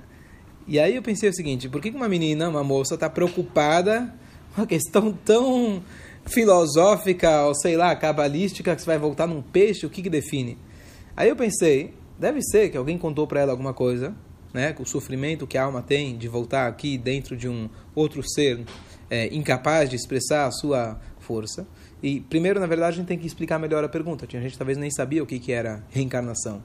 E 0.67 0.79
aí 0.79 0.97
eu 0.97 1.03
pensei 1.03 1.29
o 1.29 1.33
seguinte, 1.33 1.69
por 1.69 1.81
que 1.81 1.91
uma 1.91 2.09
menina, 2.09 2.49
uma 2.49 2.63
moça, 2.63 2.95
está 2.95 3.09
preocupada 3.09 4.13
com 4.55 4.61
uma 4.61 4.67
questão 4.67 5.13
tão 5.13 5.83
filosófica 6.27 7.47
ou 7.47 7.55
sei 7.55 7.77
lá, 7.77 7.95
cabalística 7.97 8.75
que 8.75 8.83
você 8.83 8.87
vai 8.87 8.99
voltar 8.99 9.27
num 9.27 9.43
peixe, 9.43 9.87
o 9.87 9.91
que, 9.91 10.03
que 10.03 10.11
define? 10.11 10.59
Aí 11.17 11.29
eu 11.29 11.37
pensei, 11.37 11.95
deve 12.19 12.41
ser 12.43 12.71
que 12.71 12.77
alguém 12.77 12.97
contou 12.97 13.27
para 13.27 13.41
ela 13.41 13.53
alguma 13.53 13.75
coisa, 13.75 14.15
né, 14.53 14.75
o 14.79 14.85
sofrimento 14.85 15.47
que 15.47 15.57
a 15.57 15.65
alma 15.65 15.83
tem 15.83 16.17
de 16.17 16.29
voltar 16.29 16.67
aqui 16.67 16.99
dentro 16.99 17.37
de 17.37 17.49
um 17.49 17.69
outro 17.95 18.23
ser 18.23 18.65
é, 19.09 19.33
incapaz 19.35 19.89
de 19.89 19.97
expressar 19.97 20.47
a 20.47 20.51
sua 20.51 21.01
força. 21.19 21.67
E 22.03 22.21
primeiro, 22.21 22.59
na 22.59 22.67
verdade, 22.67 22.95
a 22.95 22.97
gente 22.97 23.07
tem 23.07 23.19
que 23.19 23.27
explicar 23.27 23.59
melhor 23.59 23.85
a 23.85 23.89
pergunta. 23.89 24.27
Tinha 24.27 24.41
gente 24.41 24.57
talvez 24.57 24.79
nem 24.79 24.91
sabia 24.91 25.23
o 25.23 25.27
que, 25.27 25.39
que 25.39 25.53
era 25.53 25.85
reencarnação. 25.91 26.63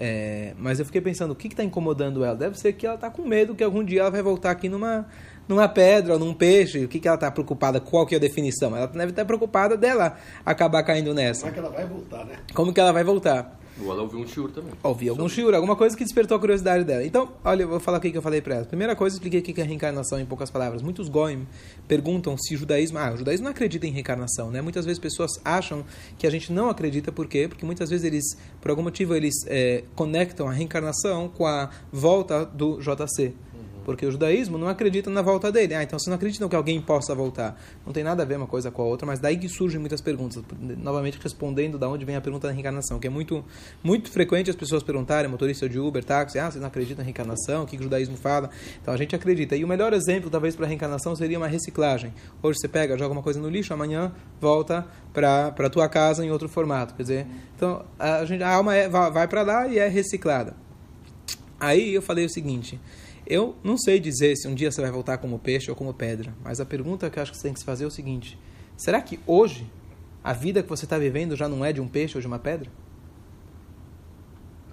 É, 0.00 0.54
mas 0.56 0.78
eu 0.78 0.86
fiquei 0.86 1.00
pensando, 1.00 1.32
o 1.32 1.34
que 1.34 1.48
está 1.48 1.64
incomodando 1.64 2.24
ela? 2.24 2.36
Deve 2.36 2.56
ser 2.56 2.72
que 2.74 2.86
ela 2.86 2.94
está 2.94 3.10
com 3.10 3.26
medo 3.26 3.54
que 3.54 3.64
algum 3.64 3.82
dia 3.82 4.02
ela 4.02 4.10
vai 4.10 4.22
voltar 4.22 4.52
aqui 4.52 4.68
numa 4.68 5.08
numa 5.48 5.68
pedra 5.68 6.12
ou 6.14 6.18
num 6.18 6.34
peixe, 6.34 6.84
o 6.84 6.88
que, 6.88 7.00
que 7.00 7.08
ela 7.08 7.14
está 7.14 7.30
preocupada? 7.30 7.80
Qual 7.80 8.06
que 8.06 8.14
é 8.14 8.18
a 8.18 8.20
definição? 8.20 8.76
Ela 8.76 8.86
deve 8.86 9.10
estar 9.10 9.24
preocupada 9.24 9.76
dela 9.76 10.16
acabar 10.44 10.82
caindo 10.82 11.14
nessa. 11.14 11.40
Como 11.40 11.50
é 11.50 11.54
que 11.54 11.60
ela 11.60 11.70
vai 11.70 11.86
voltar, 11.86 12.24
né? 12.26 12.36
Como 12.54 12.72
que 12.72 12.80
ela 12.80 12.92
vai 12.92 13.04
voltar? 13.04 13.58
Ou 13.80 13.92
ela 13.92 14.02
ouviu 14.02 14.18
um 14.18 14.26
shiur 14.26 14.50
também. 14.50 14.72
Ouviu 14.82 15.12
algum 15.12 15.28
shiur, 15.28 15.54
alguma 15.54 15.76
coisa 15.76 15.96
que 15.96 16.02
despertou 16.02 16.36
a 16.36 16.40
curiosidade 16.40 16.84
dela. 16.84 17.04
Então, 17.04 17.32
olha, 17.44 17.62
eu 17.62 17.68
vou 17.68 17.78
falar 17.78 17.98
o 17.98 18.00
que 18.00 18.16
eu 18.16 18.22
falei 18.22 18.40
para 18.40 18.56
ela. 18.56 18.64
Primeira 18.64 18.96
coisa, 18.96 19.16
expliquei 19.16 19.40
o 19.40 19.42
que 19.42 19.60
é 19.60 19.64
reencarnação 19.64 20.18
em 20.18 20.26
poucas 20.26 20.50
palavras. 20.50 20.82
Muitos 20.82 21.08
goim 21.08 21.46
perguntam 21.86 22.36
se 22.36 22.54
o 22.54 22.58
judaísmo... 22.58 22.98
Ah, 22.98 23.12
o 23.12 23.16
judaísmo 23.16 23.44
não 23.44 23.52
acredita 23.52 23.86
em 23.86 23.90
reencarnação, 23.90 24.50
né? 24.50 24.60
Muitas 24.60 24.84
vezes 24.84 24.98
pessoas 24.98 25.40
acham 25.44 25.84
que 26.18 26.26
a 26.26 26.30
gente 26.30 26.52
não 26.52 26.68
acredita. 26.68 27.12
Por 27.12 27.28
quê? 27.28 27.46
Porque 27.48 27.64
muitas 27.64 27.90
vezes 27.90 28.04
eles, 28.04 28.24
por 28.60 28.70
algum 28.70 28.82
motivo, 28.82 29.14
eles 29.14 29.34
é, 29.46 29.84
conectam 29.94 30.48
a 30.48 30.52
reencarnação 30.52 31.28
com 31.28 31.46
a 31.46 31.70
volta 31.92 32.44
do 32.44 32.80
JC. 32.80 33.32
Porque 33.88 34.04
o 34.04 34.10
judaísmo 34.10 34.58
não 34.58 34.68
acredita 34.68 35.08
na 35.08 35.22
volta 35.22 35.50
dele. 35.50 35.74
Ah, 35.74 35.82
então 35.82 35.98
você 35.98 36.10
não 36.10 36.16
acredita 36.16 36.46
que 36.46 36.54
alguém 36.54 36.78
possa 36.78 37.14
voltar. 37.14 37.58
Não 37.86 37.90
tem 37.90 38.04
nada 38.04 38.22
a 38.22 38.26
ver 38.26 38.36
uma 38.36 38.46
coisa 38.46 38.70
com 38.70 38.82
a 38.82 38.84
outra, 38.84 39.06
mas 39.06 39.18
daí 39.18 39.38
que 39.38 39.48
surgem 39.48 39.80
muitas 39.80 40.02
perguntas. 40.02 40.44
Novamente 40.60 41.18
respondendo 41.22 41.78
da 41.78 41.88
onde 41.88 42.04
vem 42.04 42.14
a 42.14 42.20
pergunta 42.20 42.48
da 42.48 42.52
reencarnação, 42.52 42.98
que 42.98 43.06
é 43.06 43.10
muito, 43.10 43.42
muito 43.82 44.10
frequente 44.10 44.50
as 44.50 44.56
pessoas 44.56 44.82
perguntarem, 44.82 45.30
motorista 45.30 45.66
de 45.66 45.78
Uber, 45.78 46.04
táxi, 46.04 46.38
ah, 46.38 46.50
você 46.50 46.58
não 46.58 46.66
acredita 46.66 46.98
na 46.98 47.04
reencarnação? 47.04 47.64
O 47.64 47.66
que 47.66 47.78
o 47.78 47.82
judaísmo 47.82 48.18
fala? 48.18 48.50
Então 48.82 48.92
a 48.92 48.96
gente 48.98 49.16
acredita. 49.16 49.56
E 49.56 49.64
o 49.64 49.66
melhor 49.66 49.94
exemplo, 49.94 50.28
talvez, 50.28 50.54
para 50.54 50.66
a 50.66 50.68
reencarnação 50.68 51.16
seria 51.16 51.38
uma 51.38 51.48
reciclagem. 51.48 52.12
Hoje 52.42 52.58
você 52.60 52.68
pega, 52.68 52.98
joga 52.98 53.14
uma 53.14 53.22
coisa 53.22 53.40
no 53.40 53.48
lixo, 53.48 53.72
amanhã 53.72 54.12
volta 54.38 54.86
para 55.14 55.46
a 55.56 55.70
tua 55.70 55.88
casa 55.88 56.22
em 56.22 56.30
outro 56.30 56.46
formato. 56.46 56.92
Quer 56.92 57.02
dizer, 57.04 57.26
então 57.56 57.86
a, 57.98 58.22
gente, 58.26 58.42
a 58.42 58.52
alma 58.52 58.76
é, 58.76 58.86
vai 58.86 59.26
para 59.26 59.40
lá 59.40 59.66
e 59.66 59.78
é 59.78 59.88
reciclada. 59.88 60.54
Aí 61.58 61.94
eu 61.94 62.02
falei 62.02 62.26
o 62.26 62.28
seguinte. 62.28 62.78
Eu 63.30 63.54
não 63.62 63.76
sei 63.76 64.00
dizer 64.00 64.36
se 64.36 64.48
um 64.48 64.54
dia 64.54 64.72
você 64.72 64.80
vai 64.80 64.90
voltar 64.90 65.18
como 65.18 65.38
peixe 65.38 65.70
ou 65.70 65.76
como 65.76 65.92
pedra, 65.92 66.34
mas 66.42 66.60
a 66.60 66.64
pergunta 66.64 67.10
que 67.10 67.18
eu 67.18 67.22
acho 67.22 67.32
que 67.32 67.36
você 67.36 67.42
tem 67.42 67.52
que 67.52 67.58
se 67.58 67.64
fazer 67.64 67.84
é 67.84 67.86
o 67.86 67.90
seguinte: 67.90 68.38
será 68.74 69.02
que 69.02 69.20
hoje 69.26 69.70
a 70.24 70.32
vida 70.32 70.62
que 70.62 70.68
você 70.70 70.86
está 70.86 70.96
vivendo 70.96 71.36
já 71.36 71.46
não 71.46 71.62
é 71.62 71.70
de 71.70 71.78
um 71.78 71.86
peixe 71.86 72.16
ou 72.16 72.22
de 72.22 72.26
uma 72.26 72.38
pedra? 72.38 72.70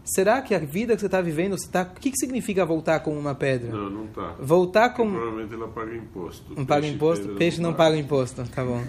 Será 0.05 0.41
que 0.41 0.53
a 0.53 0.59
vida 0.59 0.93
que 0.93 0.99
você 0.99 1.07
está 1.07 1.19
vivendo, 1.19 1.57
você 1.57 1.67
tá, 1.67 1.81
o 1.81 1.99
que, 1.99 2.11
que 2.11 2.17
significa 2.17 2.63
voltar 2.65 2.99
como 2.99 3.19
uma 3.19 3.33
pedra? 3.33 3.71
Não, 3.71 3.89
não 3.89 4.07
tá. 4.07 4.35
Voltar 4.39 4.89
como... 4.89 5.17
Provavelmente 5.17 5.53
ela 5.53 5.67
paga 5.67 5.95
imposto. 5.95 6.53
Não 6.55 6.65
paga 6.65 6.87
imposto? 6.87 7.27
Peixe 7.29 7.59
não 7.59 7.73
paga 7.73 7.97
imposto, 7.97 8.43
tá 8.43 8.63
bom. 8.63 8.83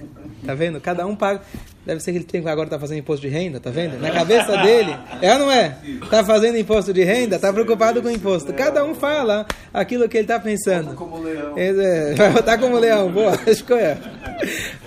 Tá 0.45 0.55
vendo? 0.55 0.81
Cada 0.81 1.07
um 1.07 1.17
paga. 1.17 1.41
Deve 1.87 2.01
ser 2.01 2.13
que 2.13 2.19
ele 2.19 2.25
tem 2.25 2.47
agora 2.47 2.69
tá 2.69 2.79
fazendo 2.79 2.99
imposto 2.99 3.27
de 3.27 3.33
renda, 3.33 3.61
tá 3.61 3.71
vendo? 3.71 3.99
Na 4.01 4.11
cabeça 4.11 4.57
dele, 4.59 4.95
é 5.23 5.33
ou 5.33 5.39
não 5.39 5.51
é? 5.53 5.79
Tá 6.11 6.25
fazendo 6.25 6.59
imposto 6.59 6.93
de 6.93 7.05
renda, 7.05 7.39
tá 7.39 7.53
preocupado 7.53 8.03
com 8.03 8.11
imposto. 8.11 8.53
Cada 8.53 8.85
um 8.85 8.95
fala 8.95 9.47
aquilo 9.73 10.09
que 10.09 10.19
ele 10.19 10.27
tá 10.27 10.39
pensando. 10.41 10.95
Como 10.95 11.23
leão. 11.23 11.55
É, 11.57 12.15
vai 12.15 12.31
voltar 12.31 12.59
como 12.59 12.77
leão, 12.77 13.11
boa, 13.11 13.39
escolha. 13.47 13.99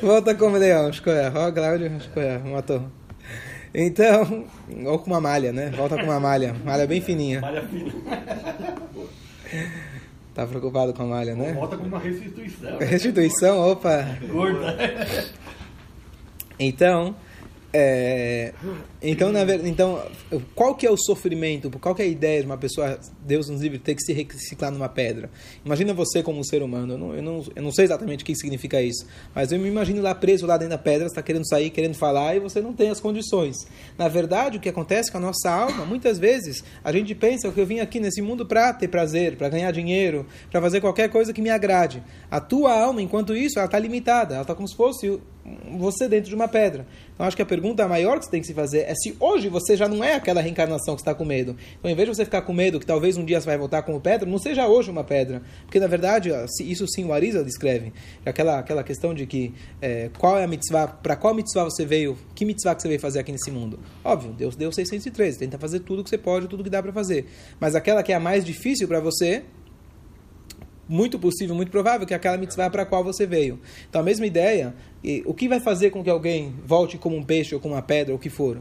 Volta 0.01 0.35
como 0.35 0.57
leão, 0.57 0.89
escolha. 0.89 1.31
Ó, 1.33 1.51
Cláudio, 1.51 1.89
escolha, 1.97 2.39
matou. 2.39 2.98
Então, 3.73 4.45
ou 4.85 4.99
com 4.99 5.11
uma 5.11 5.21
malha, 5.21 5.51
né? 5.51 5.69
Volta 5.69 5.95
com 5.95 6.03
uma 6.03 6.19
malha, 6.19 6.55
malha 6.65 6.87
bem 6.87 7.01
fininha. 7.01 7.41
Malha 7.41 7.61
fina. 7.63 7.91
Tá 10.39 10.45
preocupado 10.47 10.93
com 10.93 11.03
a 11.03 11.05
malha, 11.05 11.35
né? 11.35 11.51
Volta 11.51 11.75
com 11.75 11.83
uma 11.83 11.99
restituição. 11.99 12.77
Restituição, 12.77 13.71
opa. 13.71 14.17
Gorda. 14.25 14.77
Então, 16.57 17.13
é, 17.71 18.51
então, 19.01 19.31
na 19.31 19.43
verdade, 19.43 19.69
então, 19.69 20.01
qual 20.55 20.73
que 20.73 20.87
é 20.87 20.91
o 20.91 20.97
sofrimento? 20.97 21.69
Qual 21.79 21.93
que 21.93 22.01
é 22.01 22.05
a 22.05 22.07
ideia 22.07 22.39
de 22.39 22.47
uma 22.47 22.57
pessoa, 22.57 22.99
Deus 23.23 23.47
nos 23.47 23.61
livre, 23.61 23.77
ter 23.77 23.93
que 23.93 24.01
se 24.01 24.11
reciclar 24.11 24.71
numa 24.71 24.89
pedra? 24.89 25.29
Imagina 25.63 25.93
você 25.93 26.23
como 26.23 26.39
um 26.39 26.43
ser 26.43 26.63
humano. 26.63 26.93
Eu 26.93 26.97
não, 26.97 27.15
eu 27.15 27.21
não, 27.21 27.45
eu 27.55 27.61
não 27.61 27.71
sei 27.71 27.85
exatamente 27.85 28.23
o 28.23 28.25
que 28.25 28.35
significa 28.35 28.81
isso, 28.81 29.05
mas 29.35 29.51
eu 29.51 29.59
me 29.59 29.67
imagino 29.67 30.01
lá 30.01 30.15
preso 30.15 30.47
lá 30.47 30.57
dentro 30.57 30.71
da 30.71 30.77
pedra, 30.79 31.05
está 31.05 31.21
querendo 31.21 31.47
sair, 31.47 31.69
querendo 31.69 31.93
falar 31.93 32.35
e 32.35 32.39
você 32.39 32.59
não 32.59 32.73
tem 32.73 32.89
as 32.89 32.99
condições. 32.99 33.55
Na 33.97 34.07
verdade, 34.07 34.57
o 34.57 34.59
que 34.59 34.69
acontece 34.69 35.11
com 35.11 35.19
a 35.19 35.21
nossa 35.21 35.51
alma, 35.51 35.85
muitas 35.85 36.17
vezes, 36.17 36.63
a 36.83 36.91
gente 36.91 37.13
pensa 37.13 37.51
que 37.51 37.61
eu 37.61 37.65
vim 37.67 37.79
aqui 37.79 37.99
nesse 37.99 38.21
mundo 38.21 38.47
para 38.47 38.73
ter 38.73 38.87
prazer, 38.87 39.37
para 39.37 39.47
ganhar 39.47 39.71
dinheiro, 39.71 40.25
para 40.49 40.59
fazer 40.59 40.81
qualquer 40.81 41.09
coisa 41.09 41.31
que 41.31 41.41
me 41.41 41.51
agrade. 41.51 42.03
A 42.31 42.41
tua 42.41 42.73
alma, 42.73 43.01
enquanto 43.01 43.35
isso, 43.35 43.59
ela 43.59 43.67
está 43.67 43.77
limitada, 43.77 44.33
ela 44.33 44.41
está 44.41 44.55
como 44.55 44.67
se 44.67 44.75
fosse 44.75 45.19
você 45.77 46.07
dentro 46.07 46.29
de 46.29 46.35
uma 46.35 46.47
pedra. 46.47 46.85
Então, 47.13 47.25
acho 47.25 47.35
que 47.35 47.41
a 47.41 47.45
maior 47.87 48.19
que 48.19 48.25
você 48.25 48.31
tem 48.31 48.41
que 48.41 48.47
se 48.47 48.53
fazer 48.53 48.79
é 48.79 48.93
se 48.95 49.15
hoje 49.19 49.49
você 49.49 49.75
já 49.75 49.87
não 49.87 50.03
é 50.03 50.15
aquela 50.15 50.41
reencarnação 50.41 50.95
que 50.95 51.01
está 51.01 51.13
com 51.13 51.25
medo. 51.25 51.55
Então, 51.77 51.89
em 51.89 51.95
vez 51.95 52.09
de 52.09 52.15
você 52.15 52.25
ficar 52.25 52.41
com 52.41 52.53
medo 52.53 52.79
que 52.79 52.85
talvez 52.85 53.17
um 53.17 53.25
dia 53.25 53.39
você 53.39 53.45
vai 53.45 53.57
voltar 53.57 53.81
como 53.81 53.99
pedra, 53.99 54.29
não 54.29 54.37
seja 54.37 54.67
hoje 54.67 54.89
uma 54.89 55.03
pedra. 55.03 55.41
Porque, 55.63 55.79
na 55.79 55.87
verdade, 55.87 56.31
isso 56.61 56.87
sim 56.87 57.05
o 57.05 57.13
Arisa 57.13 57.43
descreve. 57.43 57.93
Aquela, 58.25 58.59
aquela 58.59 58.83
questão 58.83 59.13
de 59.13 59.25
que 59.25 59.53
é, 59.81 60.09
qual 60.17 60.37
é 60.37 60.43
a 60.43 60.47
mitzvah, 60.47 60.87
para 60.87 61.15
qual 61.15 61.33
mitzvah 61.33 61.63
você 61.63 61.85
veio, 61.85 62.17
que 62.35 62.45
mitzvah 62.45 62.75
que 62.75 62.81
você 62.81 62.87
veio 62.87 62.99
fazer 62.99 63.19
aqui 63.19 63.31
nesse 63.31 63.51
mundo. 63.51 63.79
Óbvio, 64.03 64.31
Deus 64.31 64.55
deu 64.55 64.71
613, 64.71 65.39
tenta 65.39 65.57
fazer 65.57 65.79
tudo 65.81 66.03
que 66.03 66.09
você 66.09 66.17
pode, 66.17 66.47
tudo 66.47 66.63
que 66.63 66.69
dá 66.69 66.81
para 66.81 66.93
fazer. 66.93 67.27
Mas 67.59 67.75
aquela 67.75 68.03
que 68.03 68.11
é 68.11 68.15
a 68.15 68.19
mais 68.19 68.43
difícil 68.45 68.87
para 68.87 68.99
você, 68.99 69.43
muito 70.89 71.19
possível, 71.19 71.55
muito 71.55 71.69
provável 71.69 72.07
que 72.07 72.15
aquela 72.15 72.35
mitzvah 72.35 72.69
para 72.69 72.81
a 72.81 72.85
qual 72.85 73.03
você 73.03 73.27
veio. 73.27 73.59
Então, 73.87 74.01
a 74.01 74.03
mesma 74.03 74.25
ideia, 74.25 74.73
o 75.23 75.33
que 75.35 75.47
vai 75.47 75.59
fazer 75.59 75.91
com 75.91 76.03
que 76.03 76.09
alguém 76.09 76.55
volte 76.65 76.97
como 76.97 77.15
um 77.15 77.23
peixe 77.23 77.53
ou 77.53 77.61
como 77.61 77.75
uma 77.75 77.81
pedra, 77.81 78.11
ou 78.11 78.17
o 78.17 78.19
que 78.19 78.29
for? 78.29 78.57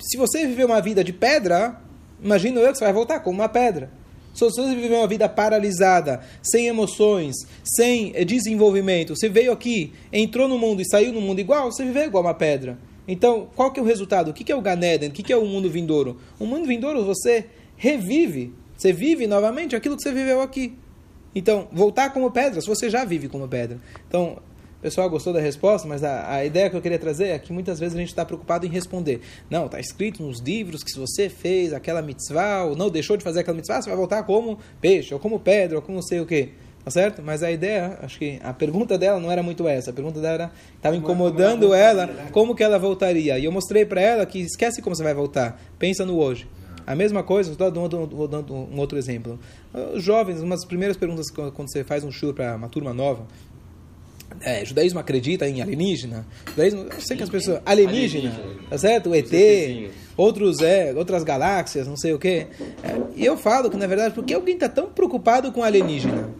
Se 0.00 0.16
você 0.16 0.46
viver 0.46 0.64
uma 0.64 0.80
vida 0.80 1.04
de 1.04 1.12
pedra, 1.12 1.78
imagino 2.22 2.58
eu 2.60 2.72
que 2.72 2.78
você 2.78 2.84
vai 2.84 2.92
voltar 2.92 3.20
como 3.20 3.38
uma 3.38 3.48
pedra. 3.48 3.90
Se 4.32 4.44
você 4.44 4.74
viver 4.74 4.94
uma 4.94 5.06
vida 5.06 5.28
paralisada, 5.28 6.20
sem 6.42 6.68
emoções, 6.68 7.34
sem 7.64 8.12
eh, 8.14 8.24
desenvolvimento, 8.24 9.16
você 9.16 9.28
veio 9.28 9.50
aqui, 9.50 9.92
entrou 10.12 10.46
no 10.46 10.56
mundo 10.56 10.80
e 10.80 10.88
saiu 10.88 11.12
no 11.12 11.20
mundo 11.20 11.40
igual, 11.40 11.72
você 11.72 11.84
vive 11.84 12.04
igual 12.04 12.22
uma 12.22 12.34
pedra. 12.34 12.78
Então, 13.06 13.48
qual 13.56 13.72
que 13.72 13.80
é 13.80 13.82
o 13.82 13.86
resultado? 13.86 14.30
O 14.30 14.34
que 14.34 14.52
é 14.52 14.54
o 14.54 14.60
Ganeden? 14.60 15.08
O 15.08 15.12
que 15.12 15.32
é 15.32 15.36
o 15.36 15.44
mundo 15.44 15.68
vindouro? 15.68 16.18
O 16.38 16.46
mundo 16.46 16.68
vindouro 16.68 17.04
você 17.04 17.46
revive, 17.76 18.54
você 18.76 18.92
vive 18.92 19.26
novamente 19.26 19.74
aquilo 19.74 19.96
que 19.96 20.02
você 20.02 20.12
viveu 20.12 20.40
aqui. 20.40 20.74
Então, 21.34 21.68
voltar 21.72 22.12
como 22.12 22.30
pedra, 22.30 22.60
se 22.60 22.66
você 22.66 22.88
já 22.88 23.04
vive 23.04 23.28
como 23.28 23.46
pedra. 23.46 23.78
Então, 24.06 24.38
o 24.78 24.80
pessoal 24.80 25.10
gostou 25.10 25.32
da 25.32 25.40
resposta, 25.40 25.88
mas 25.88 26.04
a, 26.04 26.34
a 26.34 26.44
ideia 26.44 26.70
que 26.70 26.76
eu 26.76 26.80
queria 26.80 26.98
trazer 26.98 27.28
é 27.28 27.38
que 27.38 27.52
muitas 27.52 27.80
vezes 27.80 27.96
a 27.96 27.98
gente 27.98 28.10
está 28.10 28.24
preocupado 28.24 28.64
em 28.64 28.68
responder. 28.68 29.20
Não, 29.50 29.66
está 29.66 29.80
escrito 29.80 30.22
nos 30.22 30.40
livros 30.40 30.84
que 30.84 30.90
se 30.90 30.98
você 30.98 31.28
fez 31.28 31.72
aquela 31.72 32.00
mitzvah, 32.00 32.64
ou 32.64 32.76
não 32.76 32.88
deixou 32.88 33.16
de 33.16 33.24
fazer 33.24 33.40
aquela 33.40 33.56
mitzvah, 33.56 33.82
você 33.82 33.88
vai 33.88 33.96
voltar 33.96 34.22
como 34.22 34.58
peixe, 34.80 35.12
ou 35.12 35.18
como 35.18 35.40
pedra, 35.40 35.76
ou 35.76 35.82
como 35.82 35.96
não 35.96 36.02
sei 36.02 36.20
o 36.20 36.26
quê. 36.26 36.50
Tá 36.84 36.92
certo? 36.92 37.20
Mas 37.22 37.42
a 37.42 37.50
ideia, 37.50 37.98
acho 38.02 38.18
que 38.18 38.38
a 38.42 38.52
pergunta 38.54 38.96
dela 38.96 39.18
não 39.20 39.30
era 39.30 39.42
muito 39.42 39.66
essa. 39.66 39.90
A 39.90 39.92
pergunta 39.92 40.20
dela 40.20 40.50
estava 40.76 40.96
incomodando 40.96 41.74
ela, 41.74 42.06
como 42.30 42.54
que 42.54 42.62
ela 42.62 42.78
voltaria. 42.78 43.38
E 43.38 43.44
eu 43.44 43.52
mostrei 43.52 43.84
para 43.84 44.00
ela 44.00 44.24
que 44.24 44.38
esquece 44.38 44.80
como 44.80 44.96
você 44.96 45.02
vai 45.02 45.12
voltar. 45.12 45.60
Pensa 45.78 46.06
no 46.06 46.18
hoje. 46.18 46.48
A 46.88 46.94
mesma 46.94 47.22
coisa, 47.22 47.52
estou 47.52 47.70
dando, 47.70 48.26
dando 48.26 48.54
um 48.54 48.78
outro 48.78 48.96
exemplo. 48.96 49.38
Os 49.94 50.02
jovens, 50.02 50.40
uma 50.40 50.56
das 50.56 50.64
primeiras 50.64 50.96
perguntas 50.96 51.26
quando 51.30 51.70
você 51.70 51.84
faz 51.84 52.02
um 52.02 52.10
show 52.10 52.32
para 52.32 52.56
uma 52.56 52.66
turma 52.66 52.94
nova, 52.94 53.26
é, 54.40 54.64
judaísmo 54.64 54.98
acredita 54.98 55.46
em 55.46 55.60
alienígena? 55.60 56.24
Judaísmo, 56.48 56.86
eu 56.90 57.00
sei 57.02 57.18
que 57.18 57.22
as 57.22 57.28
pessoas. 57.28 57.60
Alienígena, 57.66 58.32
tá 58.70 58.78
certo? 58.78 59.10
O 59.10 59.14
ET, 59.14 59.30
outros, 60.16 60.62
é, 60.62 60.94
outras 60.94 61.22
galáxias, 61.24 61.86
não 61.86 61.96
sei 61.98 62.14
o 62.14 62.18
quê. 62.18 62.46
É, 62.82 62.98
e 63.14 63.22
eu 63.22 63.36
falo 63.36 63.68
que, 63.68 63.76
na 63.76 63.86
verdade, 63.86 64.14
por 64.14 64.24
que 64.24 64.32
alguém 64.32 64.54
está 64.54 64.66
tão 64.66 64.86
preocupado 64.86 65.52
com 65.52 65.62
alienígena? 65.62 66.30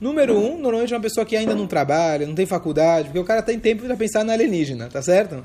Número 0.00 0.38
um, 0.38 0.58
normalmente 0.58 0.94
é 0.94 0.96
uma 0.96 1.02
pessoa 1.02 1.26
que 1.26 1.36
ainda 1.36 1.54
não 1.54 1.66
trabalha, 1.66 2.26
não 2.26 2.34
tem 2.34 2.46
faculdade, 2.46 3.08
porque 3.08 3.18
o 3.18 3.24
cara 3.24 3.42
tem 3.42 3.60
tempo 3.60 3.82
para 3.82 3.94
pensar 3.94 4.24
na 4.24 4.32
alienígena, 4.32 4.88
tá 4.88 5.02
certo? 5.02 5.44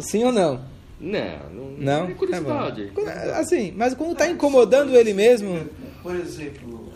Sim 0.00 0.24
ou 0.24 0.32
não? 0.32 0.71
Não, 1.02 1.50
não, 1.50 1.70
Não? 1.78 2.04
é 2.08 2.14
curiosidade. 2.14 2.92
Tá. 2.94 3.38
Assim, 3.38 3.74
mas 3.76 3.92
quando 3.92 4.12
está 4.12 4.28
incomodando 4.30 4.94
ele 4.96 5.12
mesmo. 5.12 5.68
Por 6.00 6.14
exemplo, 6.14 6.92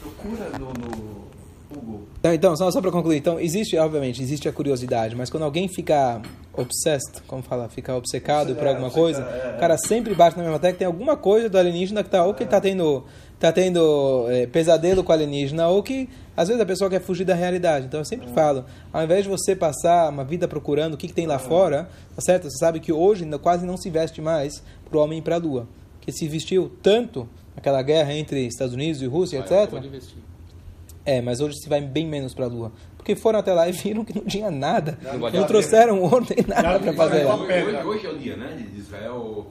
procura 0.00 0.50
no, 0.56 0.66
no. 0.68 1.03
Então, 2.24 2.32
então 2.32 2.56
só, 2.56 2.70
só 2.70 2.80
para 2.80 2.90
concluir, 2.90 3.18
então 3.18 3.38
existe, 3.38 3.76
obviamente, 3.76 4.22
existe 4.22 4.48
a 4.48 4.52
curiosidade, 4.52 5.14
mas 5.14 5.28
quando 5.28 5.42
alguém 5.42 5.68
fica 5.68 6.22
obsessed, 6.54 7.20
como 7.26 7.42
fala, 7.42 7.68
fica 7.68 7.94
obcecado 7.94 8.54
por 8.54 8.64
É, 8.64 8.70
alguma 8.70 8.86
obceca- 8.86 9.02
coisa, 9.02 9.20
é, 9.30 9.50
é. 9.52 9.56
o 9.56 9.60
cara 9.60 9.76
sempre 9.76 10.14
bate 10.14 10.34
na 10.34 10.42
mesma 10.42 10.58
tecla, 10.58 10.78
tem 10.78 10.86
alguma 10.86 11.18
coisa 11.18 11.50
do 11.50 11.58
alienígena 11.58 12.02
que 12.02 12.08
tá, 12.08 12.24
ou 12.24 12.32
que 12.32 12.46
tá 12.46 12.62
tendo, 12.62 13.04
tá 13.38 13.52
tendo 13.52 14.24
é, 14.30 14.46
pesadelo 14.46 15.04
com 15.04 15.12
o 15.12 15.14
alienígena, 15.14 15.68
ou 15.68 15.82
que 15.82 16.08
às 16.34 16.48
vezes 16.48 16.62
a 16.62 16.64
pessoa 16.64 16.88
quer 16.88 17.02
fugir 17.02 17.26
da 17.26 17.34
realidade. 17.34 17.84
Então 17.84 18.00
eu 18.00 18.06
sempre 18.06 18.26
falo, 18.32 18.64
ao 18.90 19.04
invés 19.04 19.24
de 19.24 19.28
você 19.28 19.54
passar 19.54 20.08
uma 20.08 20.24
vida 20.24 20.48
procurando 20.48 20.94
o 20.94 20.96
que, 20.96 21.08
que 21.08 21.12
tem 21.14 21.26
lá 21.26 21.38
fora, 21.38 21.90
tá 22.16 22.22
certo? 22.22 22.44
Você 22.50 22.56
sabe 22.56 22.80
que 22.80 22.90
hoje 22.90 23.24
ainda 23.24 23.38
quase 23.38 23.66
não 23.66 23.76
se 23.76 23.90
veste 23.90 24.22
mais 24.22 24.62
para 24.88 24.96
o 24.98 25.02
homem 25.02 25.20
para 25.20 25.34
a 25.34 25.38
lua, 25.38 25.68
que 26.00 26.10
se 26.10 26.26
vestiu 26.26 26.72
tanto 26.82 27.28
naquela 27.54 27.82
guerra 27.82 28.14
entre 28.14 28.46
Estados 28.46 28.72
Unidos 28.72 29.02
e 29.02 29.06
Rússia, 29.06 29.40
etc. 29.40 29.68
É, 31.06 31.20
mas 31.20 31.40
hoje 31.40 31.58
se 31.58 31.68
vai 31.68 31.80
bem 31.80 32.06
menos 32.06 32.32
para 32.34 32.46
a 32.46 32.48
Lua. 32.48 32.72
Porque 32.96 33.14
foram 33.14 33.38
até 33.38 33.52
lá 33.52 33.68
e 33.68 33.72
viram 33.72 34.04
que 34.04 34.14
não 34.18 34.24
tinha 34.24 34.50
nada. 34.50 34.98
Não 35.02 35.18
Não, 35.30 35.46
trouxeram 35.46 35.96
nem 35.96 36.46
nada 36.46 36.78
para 36.80 36.92
fazer 36.94 37.24
lá. 37.24 37.36
Hoje, 37.36 37.52
hoje, 37.62 37.76
hoje 37.84 38.06
é 38.06 38.10
o 38.10 38.18
dia, 38.18 38.36
né? 38.36 38.56
De 38.72 38.78
Israel, 38.80 39.46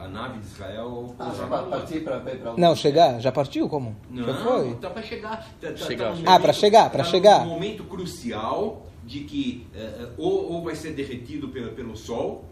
a 0.00 0.08
nave 0.08 0.38
de 0.38 0.46
Israel. 0.46 1.14
Ah, 1.18 1.34
já 1.36 1.46
partir 1.46 2.00
para 2.00 2.20
para 2.20 2.54
Não, 2.56 2.74
chegar? 2.74 3.20
Já 3.20 3.30
partiu? 3.30 3.68
Como? 3.68 3.94
Não, 4.10 4.24
Já 4.26 4.34
foi? 4.42 4.74
tá 4.76 4.88
para 4.88 5.02
chegar. 5.02 5.46
Tá, 5.60 5.68
tá- 5.70 5.76
Chegar, 5.76 6.08
tá 6.10 6.16
chegar. 6.16 6.34
Ah, 6.34 6.40
pra 6.40 6.52
chegar, 6.54 6.90
pra 6.90 7.04
tá 7.04 7.10
chegar. 7.10 7.40
num 7.44 7.50
momento 7.52 7.84
crucial 7.84 8.86
de 9.04 9.20
que 9.20 9.66
eh, 9.74 10.08
ou, 10.16 10.52
ou 10.52 10.62
vai 10.62 10.74
ser 10.74 10.92
derretido 10.92 11.48
pelo, 11.48 11.72
pelo 11.72 11.94
Sol, 11.96 12.44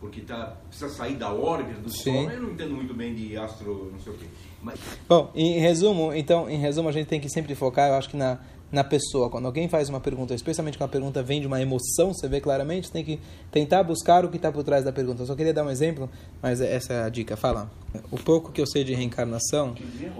porque 0.00 0.22
tá, 0.22 0.56
precisa 0.66 0.88
sair 0.88 1.16
da 1.16 1.32
órbita 1.32 1.80
do 1.80 1.90
Sim. 1.90 2.24
Sol. 2.24 2.30
Eu 2.30 2.42
não 2.42 2.50
entendo 2.52 2.74
muito 2.74 2.94
bem 2.94 3.14
de 3.14 3.36
astro, 3.36 3.90
não 3.92 4.00
sei 4.00 4.12
o 4.12 4.16
quê. 4.16 4.26
Mas 4.62 4.78
Bom, 5.08 5.30
em 5.34 5.60
resumo, 5.60 6.14
então, 6.14 6.48
em 6.48 6.58
resumo, 6.58 6.88
a 6.88 6.92
gente 6.92 7.06
tem 7.06 7.20
que 7.20 7.28
sempre 7.28 7.54
focar, 7.54 7.90
eu 7.90 7.94
acho 7.94 8.08
que 8.08 8.16
na, 8.16 8.38
na 8.72 8.82
pessoa. 8.82 9.28
Quando 9.28 9.46
alguém 9.46 9.68
faz 9.68 9.88
uma 9.88 10.00
pergunta, 10.00 10.34
especialmente 10.34 10.78
quando 10.78 10.88
a 10.88 10.92
pergunta 10.92 11.22
vem 11.22 11.40
de 11.40 11.46
uma 11.46 11.60
emoção, 11.60 12.14
você 12.14 12.28
vê 12.28 12.40
claramente, 12.40 12.86
você 12.86 12.92
tem 12.92 13.04
que 13.04 13.20
tentar 13.50 13.82
buscar 13.82 14.24
o 14.24 14.30
que 14.30 14.36
está 14.36 14.50
por 14.50 14.64
trás 14.64 14.84
da 14.84 14.92
pergunta. 14.92 15.22
Eu 15.22 15.26
só 15.26 15.34
queria 15.34 15.52
dar 15.52 15.64
um 15.64 15.70
exemplo, 15.70 16.08
mas 16.40 16.60
essa 16.60 16.94
é 16.94 17.02
a 17.02 17.08
dica. 17.08 17.36
Fala. 17.36 17.70
O 18.10 18.16
pouco 18.16 18.52
que 18.52 18.60
eu 18.60 18.66
sei 18.66 18.84
de 18.84 18.94
reencarnação, 18.94 19.74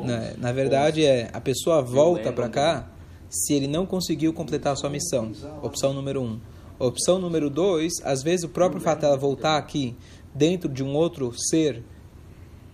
na, 0.05 0.37
na 0.37 0.53
verdade, 0.53 1.05
é 1.05 1.31
a 1.33 1.41
pessoa 1.41 1.81
volta 1.81 2.33
para 2.33 2.49
cá 2.49 2.91
se 3.31 3.55
ele 3.55 3.69
não 3.69 3.87
conseguiu 3.87 4.33
completar 4.33 4.73
a 4.73 4.77
sua 4.77 4.91
missão. 4.91 5.33
Opção 5.63 5.95
número 5.95 6.21
um. 6.21 6.39
Opção 6.81 7.19
número 7.19 7.51
dois, 7.51 7.93
às 8.03 8.23
vezes 8.23 8.43
o 8.43 8.49
próprio 8.49 8.81
fato 8.81 9.03
dela 9.03 9.15
voltar 9.15 9.59
aqui 9.59 9.95
dentro 10.35 10.67
de 10.67 10.83
um 10.83 10.95
outro 10.95 11.31
ser 11.39 11.85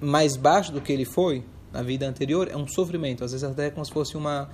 mais 0.00 0.36
baixo 0.36 0.70
do 0.70 0.80
que 0.80 0.92
ele 0.92 1.04
foi 1.04 1.42
na 1.72 1.82
vida 1.82 2.06
anterior 2.06 2.48
é 2.48 2.56
um 2.56 2.68
sofrimento. 2.68 3.24
Às 3.24 3.32
vezes 3.32 3.42
até 3.42 3.68
como 3.68 3.84
se 3.84 3.90
fosse 3.90 4.16
uma, 4.16 4.48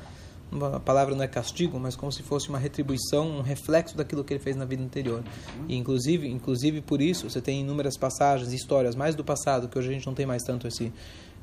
uma 0.51 0.81
palavra 0.81 1.15
não 1.15 1.23
é 1.23 1.29
castigo, 1.29 1.79
mas 1.79 1.95
como 1.95 2.11
se 2.11 2.23
fosse 2.23 2.49
uma 2.49 2.59
retribuição, 2.59 3.29
um 3.29 3.43
reflexo 3.43 3.95
daquilo 3.95 4.25
que 4.25 4.33
ele 4.33 4.41
fez 4.43 4.57
na 4.57 4.65
vida 4.65 4.83
anterior. 4.83 5.23
E 5.69 5.77
inclusive, 5.77 6.27
inclusive 6.27 6.81
por 6.81 7.03
isso 7.03 7.29
você 7.29 7.43
tem 7.43 7.61
inúmeras 7.61 7.99
passagens, 7.99 8.55
histórias 8.55 8.97
mais 8.97 9.15
do 9.15 9.23
passado 9.23 9.69
que 9.69 9.79
hoje 9.79 9.91
a 9.91 9.93
gente 9.93 10.07
não 10.07 10.15
tem 10.15 10.25
mais 10.25 10.43
tanto 10.43 10.67
esse 10.67 10.91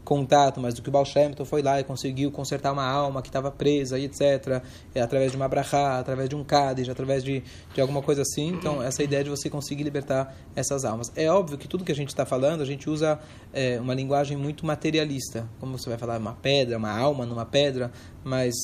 contato, 0.09 0.59
mas 0.59 0.73
do 0.73 0.81
que 0.81 0.89
o 0.89 0.91
Baal 0.91 1.05
Shem 1.05 1.33
Tov 1.33 1.47
foi 1.47 1.61
lá 1.61 1.79
e 1.79 1.83
conseguiu 1.83 2.31
consertar 2.31 2.73
uma 2.73 2.83
alma 2.83 3.21
que 3.21 3.29
estava 3.29 3.51
presa 3.51 3.99
e 3.99 4.05
etc. 4.05 4.63
É, 4.95 5.01
através 5.01 5.29
de 5.29 5.37
uma 5.37 5.47
brachá, 5.47 5.99
através 5.99 6.27
de 6.27 6.35
um 6.35 6.43
kaddish, 6.43 6.89
através 6.89 7.23
de, 7.23 7.43
de 7.75 7.79
alguma 7.79 8.01
coisa 8.01 8.23
assim. 8.23 8.47
Então, 8.47 8.81
essa 8.81 9.03
ideia 9.03 9.23
de 9.23 9.29
você 9.29 9.51
conseguir 9.51 9.83
libertar 9.83 10.35
essas 10.55 10.83
almas. 10.83 11.11
É 11.15 11.29
óbvio 11.29 11.59
que 11.59 11.67
tudo 11.67 11.83
que 11.83 11.91
a 11.91 11.95
gente 11.95 12.07
está 12.07 12.25
falando, 12.25 12.61
a 12.61 12.65
gente 12.65 12.89
usa 12.89 13.19
é, 13.53 13.79
uma 13.79 13.93
linguagem 13.93 14.35
muito 14.35 14.65
materialista. 14.65 15.47
Como 15.59 15.77
você 15.77 15.87
vai 15.87 15.99
falar, 15.99 16.17
uma 16.17 16.33
pedra, 16.33 16.79
uma 16.79 16.91
alma 16.91 17.23
numa 17.23 17.45
pedra, 17.45 17.91
mas 18.23 18.55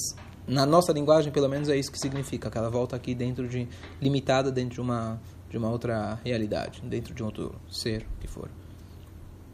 na 0.48 0.66
nossa 0.66 0.92
linguagem, 0.92 1.32
pelo 1.32 1.48
menos, 1.48 1.70
é 1.70 1.78
isso 1.78 1.92
que 1.92 2.00
significa, 2.00 2.50
que 2.50 2.58
ela 2.58 2.72
volta 2.72 2.96
aqui 2.96 3.14
dentro 3.14 3.48
de 3.48 3.68
limitada 4.02 4.52
dentro 4.52 4.74
de 4.74 4.82
uma 4.82 5.22
de 5.48 5.58
uma 5.58 5.70
outra 5.70 6.20
realidade, 6.26 6.82
dentro 6.84 7.14
de 7.14 7.22
um 7.22 7.28
outro 7.28 7.56
ser 7.70 8.06
que 8.20 8.28
for. 8.28 8.50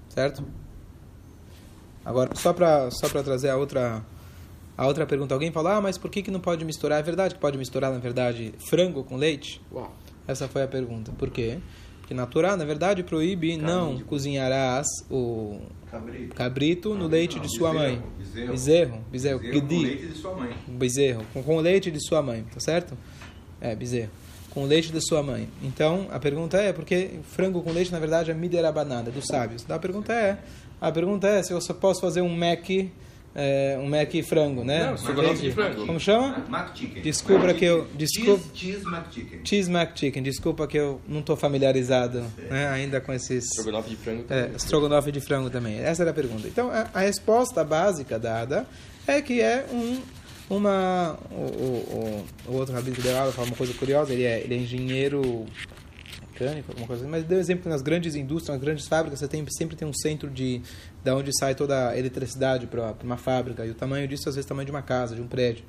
Certo? 0.07 0.43
Agora, 2.03 2.36
só 2.36 2.51
para 2.53 2.89
só 2.91 3.08
trazer 3.08 3.50
a 3.50 3.58
outra 3.58 4.03
a 4.77 4.88
outra 4.88 5.05
pergunta, 5.05 5.34
alguém 5.34 5.51
fala: 5.51 5.77
"Ah, 5.77 5.81
mas 5.81 5.98
por 5.98 6.10
que 6.10 6.22
que 6.24 6.31
não 6.31 6.39
pode 6.39 6.65
misturar? 6.65 7.00
É 7.00 7.03
verdade 7.03 7.36
que 7.36 7.41
pode 7.41 7.58
misturar, 7.58 7.91
na 7.91 8.00
verdade, 8.00 8.53
frango 8.70 9.03
com 9.03 9.15
leite?" 9.15 9.62
Uau. 9.72 9.93
Essa 10.27 10.48
foi 10.48 10.63
a 10.63 10.67
pergunta. 10.67 11.12
Por 11.17 11.29
quê? 11.29 11.60
Porque 12.00 12.13
na 12.13 12.25
Torá, 12.25 12.55
na 12.58 12.65
verdade, 12.65 13.03
proíbe 13.03 13.58
não 13.58 14.00
cozinharás 14.01 14.86
o 15.10 15.60
Cabrito. 15.89 16.36
cabrito 16.36 16.96
no 16.96 17.08
leite 17.08 17.39
de 17.39 17.50
sua 17.55 17.74
mãe. 17.74 18.01
Bezerro. 18.17 18.51
Bezerro, 18.51 19.01
bezerro, 19.12 19.39
Bezerro 19.39 19.62
com 19.62 19.81
leite 19.81 20.05
de 20.08 20.13
sua 20.17 20.36
mãe. 20.36 20.53
bezerro, 20.67 21.25
com, 21.34 21.43
com 21.43 21.58
o 21.58 21.62
leite 21.62 21.91
de 21.91 22.00
sua 22.05 22.22
mãe, 22.22 22.43
tá 22.53 22.60
certo? 22.60 22.98
É, 23.60 23.75
bezerro. 23.75 24.12
Com 24.51 24.63
o 24.63 24.65
leite 24.67 24.91
de 24.91 25.00
sua 25.01 25.24
mãe. 25.24 25.48
Então, 25.63 26.08
a 26.12 26.20
pergunta 26.20 26.58
é, 26.58 26.74
porque 26.74 27.12
frango 27.31 27.62
com 27.62 27.72
leite, 27.72 27.91
na 27.91 28.00
verdade, 28.00 28.31
é 28.31 28.34
miderabanada, 28.34 29.10
dos 29.10 29.25
sábios. 29.25 29.63
Então, 29.63 29.75
a 29.75 29.79
pergunta 29.79 30.12
é, 30.13 30.38
a 30.79 30.91
pergunta 30.91 31.27
é 31.27 31.41
se 31.41 31.53
eu 31.53 31.62
só 31.62 31.74
posso 31.74 32.01
fazer 32.01 32.20
um 32.22 32.36
Mac, 32.36 32.70
é, 33.34 33.77
um 33.81 33.88
Mac 33.88 34.12
frango, 34.27 34.65
né? 34.65 34.88
Não, 34.88 34.96
estrogonofe 34.96 35.41
de 35.41 35.51
frango. 35.53 35.86
Como 35.86 35.98
chama? 36.01 36.43
Mac 36.50 36.75
Chicken. 36.77 37.01
Desculpa 37.01 37.48
Mac 37.48 37.55
que 37.55 37.63
eu- 37.63 37.88
desculpa- 37.96 38.43
Cheese, 38.53 38.74
cheese 38.74 38.86
Mac 38.86 39.05
Chicken. 39.13 39.39
Cheese 39.46 39.72
Mac 39.72 39.98
Chicken. 39.98 40.22
Desculpa 40.24 40.67
que 40.67 40.77
eu 40.77 41.00
não 41.08 41.22
estou 41.22 41.38
familiarizado 41.38 42.22
né, 42.50 42.67
ainda 42.67 43.00
com 43.00 43.13
esses... 43.13 43.46
Estrogonofe 43.46 43.89
de 43.91 43.96
frango. 43.96 44.25
É, 44.29 44.50
estrogonofe 44.53 45.12
de 45.13 45.22
frango 45.22 45.50
também. 45.50 45.79
Essa 45.79 46.03
era 46.03 46.12
a 46.12 46.13
pergunta. 46.13 46.46
Então, 46.46 46.70
a, 46.70 46.89
a 46.93 47.00
resposta 47.00 47.63
básica 47.63 48.20
dada 48.20 48.67
é 49.08 49.22
que 49.22 49.39
é 49.39 49.65
um, 49.72 50.01
uma... 50.55 51.17
O, 51.31 51.36
o, 51.36 52.25
o, 52.48 52.53
outro 52.53 52.74
rabino 52.74 52.96
que 52.96 53.01
deu 53.01 53.17
aula 53.17 53.31
fala 53.31 53.48
uma 53.48 53.55
coisa 53.55 53.74
curiosa, 53.74 54.13
ele 54.13 54.24
é, 54.24 54.41
ele 54.41 54.55
é 54.55 54.58
engenheiro 54.58 55.46
mecânico, 56.41 56.72
alguma 56.72 56.88
coisa 56.88 57.03
assim, 57.03 57.12
mas 57.12 57.24
deu 57.24 57.39
exemplo 57.39 57.63
que 57.63 57.70
nas 57.70 57.81
grandes 57.81 58.15
indústrias, 58.15 58.55
nas 58.58 58.63
grandes 58.63 58.88
fábricas, 58.88 59.20
você 59.20 59.27
tem, 59.27 59.46
sempre 59.50 59.75
tem 59.75 59.88
um 59.88 59.93
centro 59.93 60.29
de 60.29 60.62
da 61.03 61.15
onde 61.15 61.31
sai 61.38 61.55
toda 61.55 61.89
a 61.89 61.98
eletricidade 61.98 62.67
para 62.67 62.96
uma 63.03 63.17
fábrica, 63.17 63.65
e 63.65 63.70
o 63.70 63.75
tamanho 63.75 64.08
disso 64.08 64.27
às 64.29 64.36
vezes 64.36 64.46
é 64.46 64.48
o 64.48 64.50
tamanho 64.50 64.65
de 64.65 64.72
uma 64.72 64.81
casa, 64.81 65.15
de 65.15 65.22
um 65.22 65.27
prédio. 65.27 65.63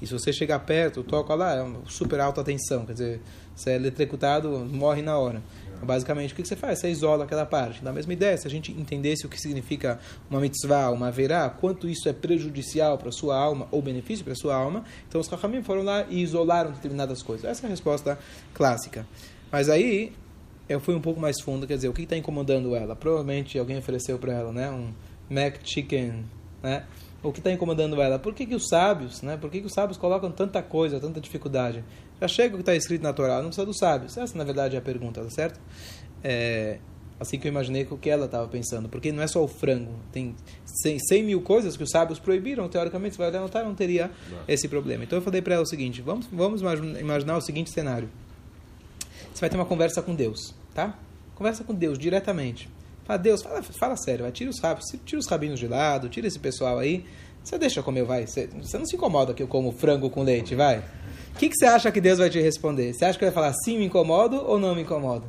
E 0.00 0.06
se 0.06 0.12
você 0.12 0.32
chegar 0.32 0.58
perto, 0.60 1.02
toca 1.02 1.34
lá, 1.34 1.56
é 1.56 1.66
super 1.88 2.20
alta 2.20 2.44
tensão, 2.44 2.84
quer 2.84 2.92
dizer, 2.92 3.20
você 3.54 3.70
é 3.70 3.76
eletrocutado, 3.76 4.50
morre 4.70 5.00
na 5.00 5.16
hora. 5.16 5.42
Então, 5.76 5.86
basicamente, 5.86 6.32
o 6.32 6.36
que 6.36 6.44
você 6.44 6.56
faz? 6.56 6.78
Você 6.78 6.90
isola 6.90 7.24
aquela 7.24 7.46
parte. 7.46 7.82
Da 7.84 7.92
mesma 7.92 8.12
ideia, 8.12 8.36
se 8.36 8.46
a 8.46 8.50
gente 8.50 8.72
entendesse 8.72 9.26
o 9.26 9.28
que 9.28 9.40
significa 9.40 10.00
uma 10.30 10.40
mitzvah, 10.40 10.90
uma 10.90 11.10
verá, 11.10 11.48
quanto 11.50 11.88
isso 11.88 12.08
é 12.08 12.12
prejudicial 12.12 12.98
para 12.98 13.10
a 13.10 13.12
sua 13.12 13.36
alma 13.36 13.68
ou 13.70 13.82
benefício 13.82 14.24
para 14.24 14.32
a 14.32 14.36
sua 14.36 14.54
alma, 14.54 14.84
então 15.08 15.20
os 15.20 15.28
Kachamim 15.28 15.62
foram 15.62 15.82
lá 15.82 16.06
e 16.08 16.22
isolaram 16.22 16.72
determinadas 16.72 17.22
coisas. 17.22 17.44
Essa 17.44 17.64
é 17.64 17.68
a 17.68 17.70
resposta 17.70 18.18
clássica. 18.54 19.06
Mas 19.52 19.68
aí, 19.68 20.12
eu 20.68 20.80
fui 20.80 20.94
um 20.94 21.00
pouco 21.00 21.20
mais 21.20 21.40
fundo, 21.40 21.66
quer 21.66 21.76
dizer, 21.76 21.88
o 21.88 21.92
que 21.92 22.02
está 22.02 22.16
incomodando 22.16 22.74
ela? 22.74 22.96
Provavelmente 22.96 23.58
alguém 23.58 23.78
ofereceu 23.78 24.18
para 24.18 24.32
ela, 24.32 24.52
né, 24.52 24.70
um 24.70 24.92
mac 25.30 25.56
chicken, 25.62 26.24
né? 26.62 26.84
O 27.26 27.32
que 27.32 27.40
está 27.40 27.50
incomodando 27.50 28.00
ela? 28.00 28.18
Por 28.18 28.32
que, 28.34 28.46
que 28.46 28.54
os 28.54 28.68
sábios, 28.68 29.20
né? 29.22 29.36
Por 29.36 29.50
que, 29.50 29.60
que 29.60 29.66
os 29.66 29.72
sábios 29.72 29.98
colocam 29.98 30.30
tanta 30.30 30.62
coisa, 30.62 31.00
tanta 31.00 31.20
dificuldade? 31.20 31.82
Já 32.20 32.28
chega 32.28 32.54
o 32.54 32.58
que 32.58 32.62
está 32.62 32.74
escrito 32.74 33.02
na 33.02 33.12
Torá, 33.12 33.36
não 33.38 33.46
precisa 33.46 33.66
dos 33.66 33.78
sábios. 33.78 34.16
Essa, 34.16 34.36
na 34.38 34.44
verdade, 34.44 34.76
é 34.76 34.78
a 34.78 34.82
pergunta, 34.82 35.22
tá 35.22 35.30
certo? 35.30 35.60
É, 36.22 36.78
assim 37.18 37.38
que 37.38 37.48
eu 37.48 37.50
imaginei 37.50 37.86
o 37.90 37.96
que 37.98 38.08
ela 38.08 38.26
estava 38.26 38.46
pensando. 38.48 38.88
Porque 38.88 39.10
não 39.10 39.22
é 39.22 39.26
só 39.26 39.42
o 39.42 39.48
frango. 39.48 39.92
Tem 40.12 40.34
100, 40.82 40.98
100 41.00 41.22
mil 41.24 41.40
coisas 41.42 41.76
que 41.76 41.82
os 41.82 41.90
sábios 41.90 42.18
proibiram. 42.18 42.68
Teoricamente, 42.68 43.16
você 43.16 43.18
vai 43.22 43.28
olhar 43.30 43.40
notar, 43.40 43.64
não 43.64 43.74
teria 43.74 44.10
esse 44.46 44.68
problema. 44.68 45.02
Então 45.04 45.18
eu 45.18 45.22
falei 45.22 45.42
para 45.42 45.54
ela 45.54 45.62
o 45.64 45.66
seguinte: 45.66 46.00
vamos, 46.00 46.26
vamos 46.30 46.60
imagin- 46.60 46.96
imaginar 46.98 47.36
o 47.36 47.40
seguinte 47.40 47.70
cenário. 47.70 48.08
Você 49.34 49.40
vai 49.40 49.50
ter 49.50 49.56
uma 49.56 49.66
conversa 49.66 50.00
com 50.00 50.14
Deus, 50.14 50.54
tá? 50.74 50.96
Conversa 51.34 51.64
com 51.64 51.74
Deus 51.74 51.98
diretamente. 51.98 52.68
Fala, 53.06 53.18
Deus, 53.18 53.42
fala, 53.42 53.62
fala 53.62 53.96
sério, 53.96 54.22
vai, 54.24 54.32
tira 54.32 54.50
os 54.50 54.58
rabinos, 54.58 54.92
tira 55.04 55.20
os 55.20 55.26
rabinos 55.26 55.60
de 55.60 55.68
lado, 55.68 56.08
tira 56.08 56.26
esse 56.26 56.38
pessoal 56.38 56.78
aí. 56.78 57.04
Você 57.42 57.56
deixa 57.56 57.82
comer, 57.82 58.02
vai. 58.04 58.26
Você, 58.26 58.48
você 58.60 58.76
não 58.76 58.84
se 58.84 58.96
incomoda 58.96 59.32
que 59.32 59.42
eu 59.42 59.46
como 59.46 59.70
frango 59.70 60.10
com 60.10 60.22
leite, 60.24 60.54
vai. 60.56 60.78
O 60.78 61.38
que, 61.38 61.48
que 61.48 61.54
você 61.54 61.66
acha 61.66 61.92
que 61.92 62.00
Deus 62.00 62.18
vai 62.18 62.28
te 62.28 62.40
responder? 62.40 62.92
Você 62.92 63.04
acha 63.04 63.16
que 63.18 63.24
vai 63.24 63.32
falar 63.32 63.52
sim, 63.64 63.78
me 63.78 63.84
incomodo 63.84 64.36
ou 64.44 64.58
não 64.58 64.74
me 64.74 64.82
incomodo? 64.82 65.24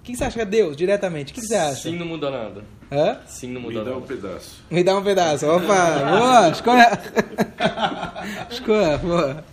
O 0.00 0.02
que, 0.04 0.12
que 0.12 0.18
você 0.18 0.24
acha 0.24 0.34
que 0.34 0.42
é 0.42 0.44
Deus, 0.44 0.76
diretamente? 0.76 1.30
O 1.32 1.34
que, 1.34 1.40
que 1.40 1.46
você 1.46 1.54
acha? 1.54 1.82
Sim 1.88 1.96
não 1.96 2.04
muda 2.04 2.28
nada. 2.30 2.64
Hã? 2.90 3.18
Sim 3.24 3.52
não 3.52 3.60
Me 3.62 3.68
muda 3.68 3.84
dá 3.84 3.90
um 3.92 4.00
nada. 4.00 4.06
pedaço. 4.06 4.64
Me 4.70 4.84
dá 4.84 4.98
um 4.98 5.02
pedaço. 5.02 5.46
Opa, 5.46 5.98
boa, 6.18 6.48
escolha. 6.50 7.00
Escolha, 8.50 8.98
boa. 8.98 9.44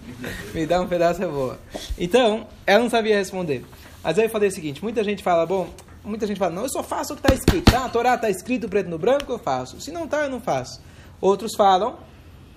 Me 0.53 0.65
dá 0.65 0.81
um 0.81 0.87
pedaço 0.87 1.23
é 1.23 1.27
boa. 1.27 1.57
Então, 1.97 2.47
ela 2.65 2.83
não 2.83 2.89
sabia 2.89 3.15
responder. 3.15 3.63
Mas 4.03 4.17
aí 4.19 4.25
eu 4.25 4.29
falei 4.29 4.49
o 4.49 4.51
seguinte: 4.51 4.83
muita 4.83 5.03
gente 5.03 5.23
fala, 5.23 5.45
bom, 5.45 5.69
muita 6.03 6.25
gente 6.25 6.37
fala, 6.37 6.53
não, 6.53 6.63
eu 6.63 6.69
só 6.69 6.83
faço 6.83 7.13
o 7.13 7.15
que 7.15 7.21
está 7.21 7.33
escrito. 7.33 7.71
Tá? 7.71 7.85
A 7.85 7.89
Torá 7.89 8.15
está 8.15 8.29
escrito 8.29 8.67
preto 8.69 8.89
no 8.89 8.97
branco, 8.97 9.31
eu 9.31 9.39
faço. 9.39 9.79
Se 9.81 9.91
não 9.91 10.05
está, 10.05 10.23
eu 10.23 10.29
não 10.29 10.39
faço. 10.39 10.81
Outros 11.21 11.55
falam, 11.55 11.97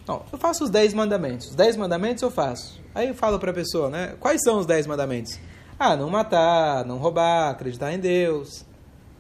não, 0.07 0.23
eu 0.33 0.39
faço 0.39 0.65
os 0.65 0.71
10 0.71 0.95
mandamentos. 0.95 1.49
Os 1.49 1.55
10 1.55 1.77
mandamentos 1.77 2.23
eu 2.23 2.31
faço. 2.31 2.81
Aí 2.95 3.09
eu 3.09 3.15
falo 3.15 3.39
para 3.39 3.51
a 3.51 3.55
pessoa, 3.55 3.89
né? 3.89 4.15
Quais 4.21 4.41
são 4.43 4.59
os 4.59 4.67
10 4.67 4.87
mandamentos? 4.87 5.39
Ah, 5.79 5.97
não 5.97 6.09
matar, 6.11 6.85
não 6.85 6.99
roubar, 6.99 7.51
acreditar 7.51 7.93
em 7.93 7.99
Deus. 7.99 8.65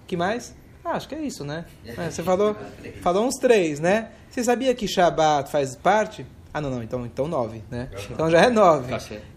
que 0.06 0.16
mais? 0.16 0.54
Ah, 0.85 0.92
acho 0.92 1.08
que 1.08 1.14
é 1.14 1.20
isso, 1.20 1.44
né? 1.44 1.64
É, 1.96 2.11
você 2.11 2.22
falou, 2.22 2.56
falou 3.02 3.26
uns 3.26 3.37
três, 3.37 3.80
né? 3.80 4.11
Você 4.30 4.42
sabia 4.42 4.74
que 4.74 4.88
Shabat 4.88 5.50
faz 5.50 5.76
parte? 5.76 6.26
Ah, 6.52 6.61
não, 6.61 6.70
não, 6.70 6.82
então, 6.82 7.04
então 7.06 7.28
nove, 7.28 7.62
né? 7.70 7.88
Então 8.11 8.30
já 8.30 8.40
é 8.42 8.50
nove. 8.50 8.90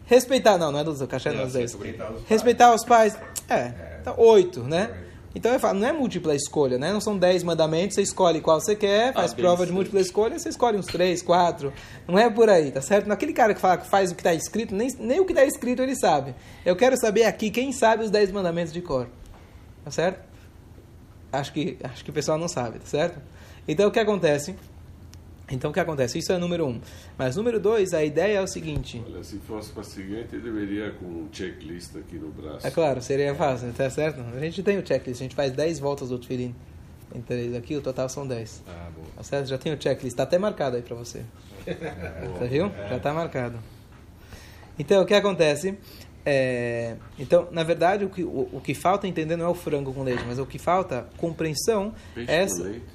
Respeitar, 0.05 0.57
não, 0.57 0.71
não 0.71 0.79
é 0.79 0.83
dos 0.83 1.01
cachê, 1.03 1.29
não 1.29 1.35
é 1.35 1.39
Não, 1.39 1.45
dos 1.45 1.53
dez. 1.53 1.71
Respeitar 1.73 2.11
os 2.11 2.21
Respeitar 2.27 2.75
os 2.75 2.85
pais, 2.85 3.17
é, 3.49 3.73
então 4.01 4.13
oito, 4.17 4.63
né? 4.63 5.03
Então 5.33 5.51
eu 5.51 5.59
falo, 5.59 5.79
não 5.79 5.87
é 5.87 5.91
múltipla 5.91 6.33
escolha, 6.33 6.77
né? 6.77 6.93
Não 6.93 7.01
são 7.01 7.17
dez 7.17 7.43
mandamentos, 7.43 7.95
você 7.95 8.01
escolhe 8.01 8.39
qual 8.39 8.61
você 8.61 8.73
quer, 8.73 9.13
faz 9.13 9.33
Ah, 9.33 9.35
prova 9.35 9.65
de 9.65 9.73
múltipla 9.73 9.99
escolha, 9.99 10.39
você 10.39 10.47
escolhe 10.47 10.77
uns 10.77 10.85
três, 10.85 11.21
quatro. 11.21 11.73
Não 12.07 12.17
é 12.17 12.29
por 12.29 12.49
aí, 12.49 12.71
tá 12.71 12.81
certo? 12.81 13.07
Naquele 13.07 13.33
cara 13.33 13.53
que 13.53 13.59
fala 13.59 13.77
que 13.77 13.85
faz 13.85 14.11
o 14.11 14.15
que 14.15 14.21
está 14.21 14.33
escrito, 14.33 14.73
nem, 14.73 14.87
nem 14.97 15.19
o 15.19 15.25
que 15.25 15.33
está 15.33 15.43
escrito 15.43 15.81
ele 15.81 15.93
sabe. 15.93 16.33
Eu 16.65 16.73
quero 16.75 16.95
saber 16.97 17.25
aqui 17.25 17.51
quem 17.51 17.73
sabe 17.73 18.05
os 18.05 18.09
dez 18.09 18.31
mandamentos 18.31 18.71
de 18.71 18.81
cor. 18.81 19.07
Tá 19.83 19.91
certo? 19.91 20.23
Acho 21.33 21.51
que, 21.51 21.77
acho 21.83 22.05
que 22.05 22.11
o 22.11 22.13
pessoal 22.13 22.37
não 22.37 22.47
sabe, 22.47 22.79
tá 22.79 22.85
certo? 22.85 23.19
Então 23.67 23.89
o 23.89 23.91
que 23.91 23.99
acontece? 23.99 24.55
Então 25.51 25.69
o 25.69 25.73
que 25.73 25.79
acontece? 25.79 26.17
Isso 26.17 26.31
é 26.31 26.37
número 26.37 26.65
um. 26.65 26.81
Mas 27.17 27.35
número 27.35 27.59
dois, 27.59 27.93
a 27.93 28.03
ideia 28.03 28.37
é 28.39 28.41
o 28.41 28.47
seguinte. 28.47 29.03
Olha, 29.05 29.23
se 29.23 29.37
fosse 29.39 29.71
para 29.71 29.83
seguinte, 29.83 30.29
eu 30.33 30.41
deveria 30.41 30.91
com 30.91 31.05
um 31.05 31.29
checklist 31.31 31.95
aqui 31.95 32.15
no 32.17 32.29
braço. 32.29 32.65
É 32.65 32.71
claro, 32.71 33.01
seria 33.01 33.33
fácil, 33.35 33.71
tá 33.73 33.89
certo? 33.89 34.21
A 34.35 34.39
gente 34.39 34.63
tem 34.63 34.77
o 34.79 34.85
checklist, 34.85 35.21
a 35.21 35.23
gente 35.23 35.35
faz 35.35 35.51
10 35.51 35.79
voltas 35.79 36.09
do 36.09 36.17
Tfilin. 36.17 36.55
Tem 37.11 37.21
três 37.21 37.53
aqui, 37.55 37.75
o 37.75 37.81
total 37.81 38.09
são 38.09 38.27
10. 38.27 38.63
Ah, 38.67 38.89
boa. 38.93 39.07
Tá 39.15 39.23
certo? 39.23 39.47
Já 39.47 39.57
tem 39.57 39.71
o 39.73 39.81
checklist, 39.81 40.17
tá 40.17 40.23
até 40.23 40.37
marcado 40.39 40.75
aí 40.77 40.81
pra 40.81 40.95
você. 40.95 41.23
Você 41.65 42.47
viu? 42.47 42.71
Já 42.89 42.99
tá 42.99 43.13
marcado. 43.13 43.59
Então, 44.77 45.01
o 45.01 45.05
que 45.05 45.13
acontece? 45.13 45.77
É, 46.25 46.95
então, 47.19 47.47
na 47.51 47.63
verdade, 47.63 48.03
o 48.03 48.09
que, 48.09 48.23
o, 48.23 48.49
o 48.51 48.61
que 48.61 48.73
falta 48.73 49.07
entender 49.07 49.35
não 49.35 49.45
é 49.45 49.49
o 49.49 49.53
frango 49.53 49.93
com 49.93 50.01
leite, 50.03 50.23
mas 50.27 50.39
o 50.39 50.45
que 50.45 50.57
falta 50.57 51.07
compreensão 51.17 51.93
Peixe 52.15 52.31
é 52.31 52.37
com 52.37 52.43
essa. 52.43 52.63
leite. 52.63 52.85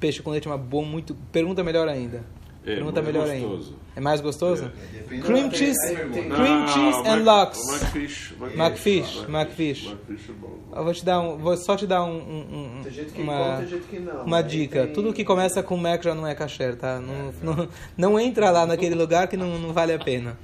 Peixe 0.00 0.22
com 0.22 0.30
leite 0.30 0.46
é 0.46 0.50
uma 0.50 0.58
boa, 0.58 0.84
muito. 0.86 1.14
Pergunta 1.32 1.62
melhor 1.64 1.88
ainda. 1.88 2.22
É, 2.64 2.74
Pergunta 2.74 2.98
é 2.98 3.02
melhor 3.02 3.28
gostoso. 3.28 3.68
ainda. 3.70 3.86
É 3.94 4.00
mais 4.00 4.20
gostoso? 4.20 4.72
Depende 4.92 5.22
Cream 5.22 5.50
cheese, 5.52 5.94
cream 5.94 6.68
cheese 6.68 6.98
and 7.08 7.22
Mac- 7.22 7.24
lox. 7.24 7.66
Macfish. 7.70 8.34
Macfish, 8.56 9.24
Macfish. 9.28 9.86
É 9.86 10.32
bom. 10.32 10.58
Eu 10.74 10.84
vou 10.84 10.92
te 10.92 11.04
dar 11.04 11.20
um, 11.20 11.38
vou 11.38 11.56
só 11.56 11.76
te 11.76 11.86
dar 11.86 12.04
um, 12.04 12.10
um- 12.18 12.78
um- 12.78 12.82
Tem 12.82 12.92
gente 12.92 13.12
que 13.12 13.22
uma, 13.22 13.38
come, 13.38 13.56
tem 13.58 13.68
gente 13.68 13.84
que 13.86 13.98
não. 14.00 14.24
uma 14.24 14.42
dica. 14.42 14.82
tem- 14.84 14.92
Tudo 14.92 15.12
que 15.12 15.24
começa 15.24 15.62
com 15.62 15.76
Mac 15.76 16.02
já 16.02 16.14
não 16.14 16.26
é 16.26 16.34
kasher, 16.34 16.76
tá? 16.76 17.00
Não, 17.00 17.32
não, 17.42 17.68
não 17.96 18.20
entra 18.20 18.50
lá 18.50 18.66
naquele 18.66 18.94
lugar 18.96 19.28
que 19.28 19.36
não, 19.36 19.58
não 19.58 19.72
vale 19.72 19.92
a 19.94 19.98
pena. 19.98 20.36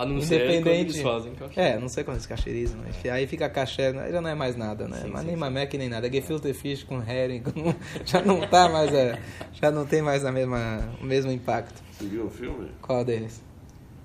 A 0.00 0.06
não 0.06 0.20
ser 0.20 0.40
quando 0.40 0.50
Independente. 0.54 0.90
eles 0.92 1.02
fazem. 1.02 1.32
eu 1.38 1.46
acho. 1.46 1.60
É, 1.60 1.78
não 1.78 1.88
sei 1.88 2.04
quando 2.04 2.16
eles 2.16 2.26
cacherizam. 2.26 2.80
enfim, 2.88 3.08
Aí 3.08 3.26
fica 3.26 3.48
né? 3.92 4.10
já 4.10 4.20
não 4.20 4.30
é 4.30 4.34
mais 4.34 4.56
nada, 4.56 4.88
né? 4.88 5.04
Mas 5.12 5.24
nem 5.24 5.36
mamek 5.36 5.76
nem 5.76 5.88
nada. 5.90 6.06
É 6.06 6.10
gefilte 6.12 6.52
fish 6.54 6.82
com 6.84 7.02
herring, 7.02 7.42
com- 7.44 7.74
já 8.06 8.22
não 8.22 8.40
tá 8.48 8.68
mais, 8.68 8.92
é, 8.94 9.20
já 9.52 9.70
não 9.70 9.84
tem 9.84 10.00
mais 10.00 10.24
a 10.24 10.32
mesma, 10.32 10.88
o 11.00 11.04
mesmo 11.04 11.30
impacto. 11.30 11.82
Você 11.92 12.04
viu 12.06 12.24
o 12.26 12.30
filme 12.30 12.68
Qual 12.80 13.04
deles? 13.04 13.42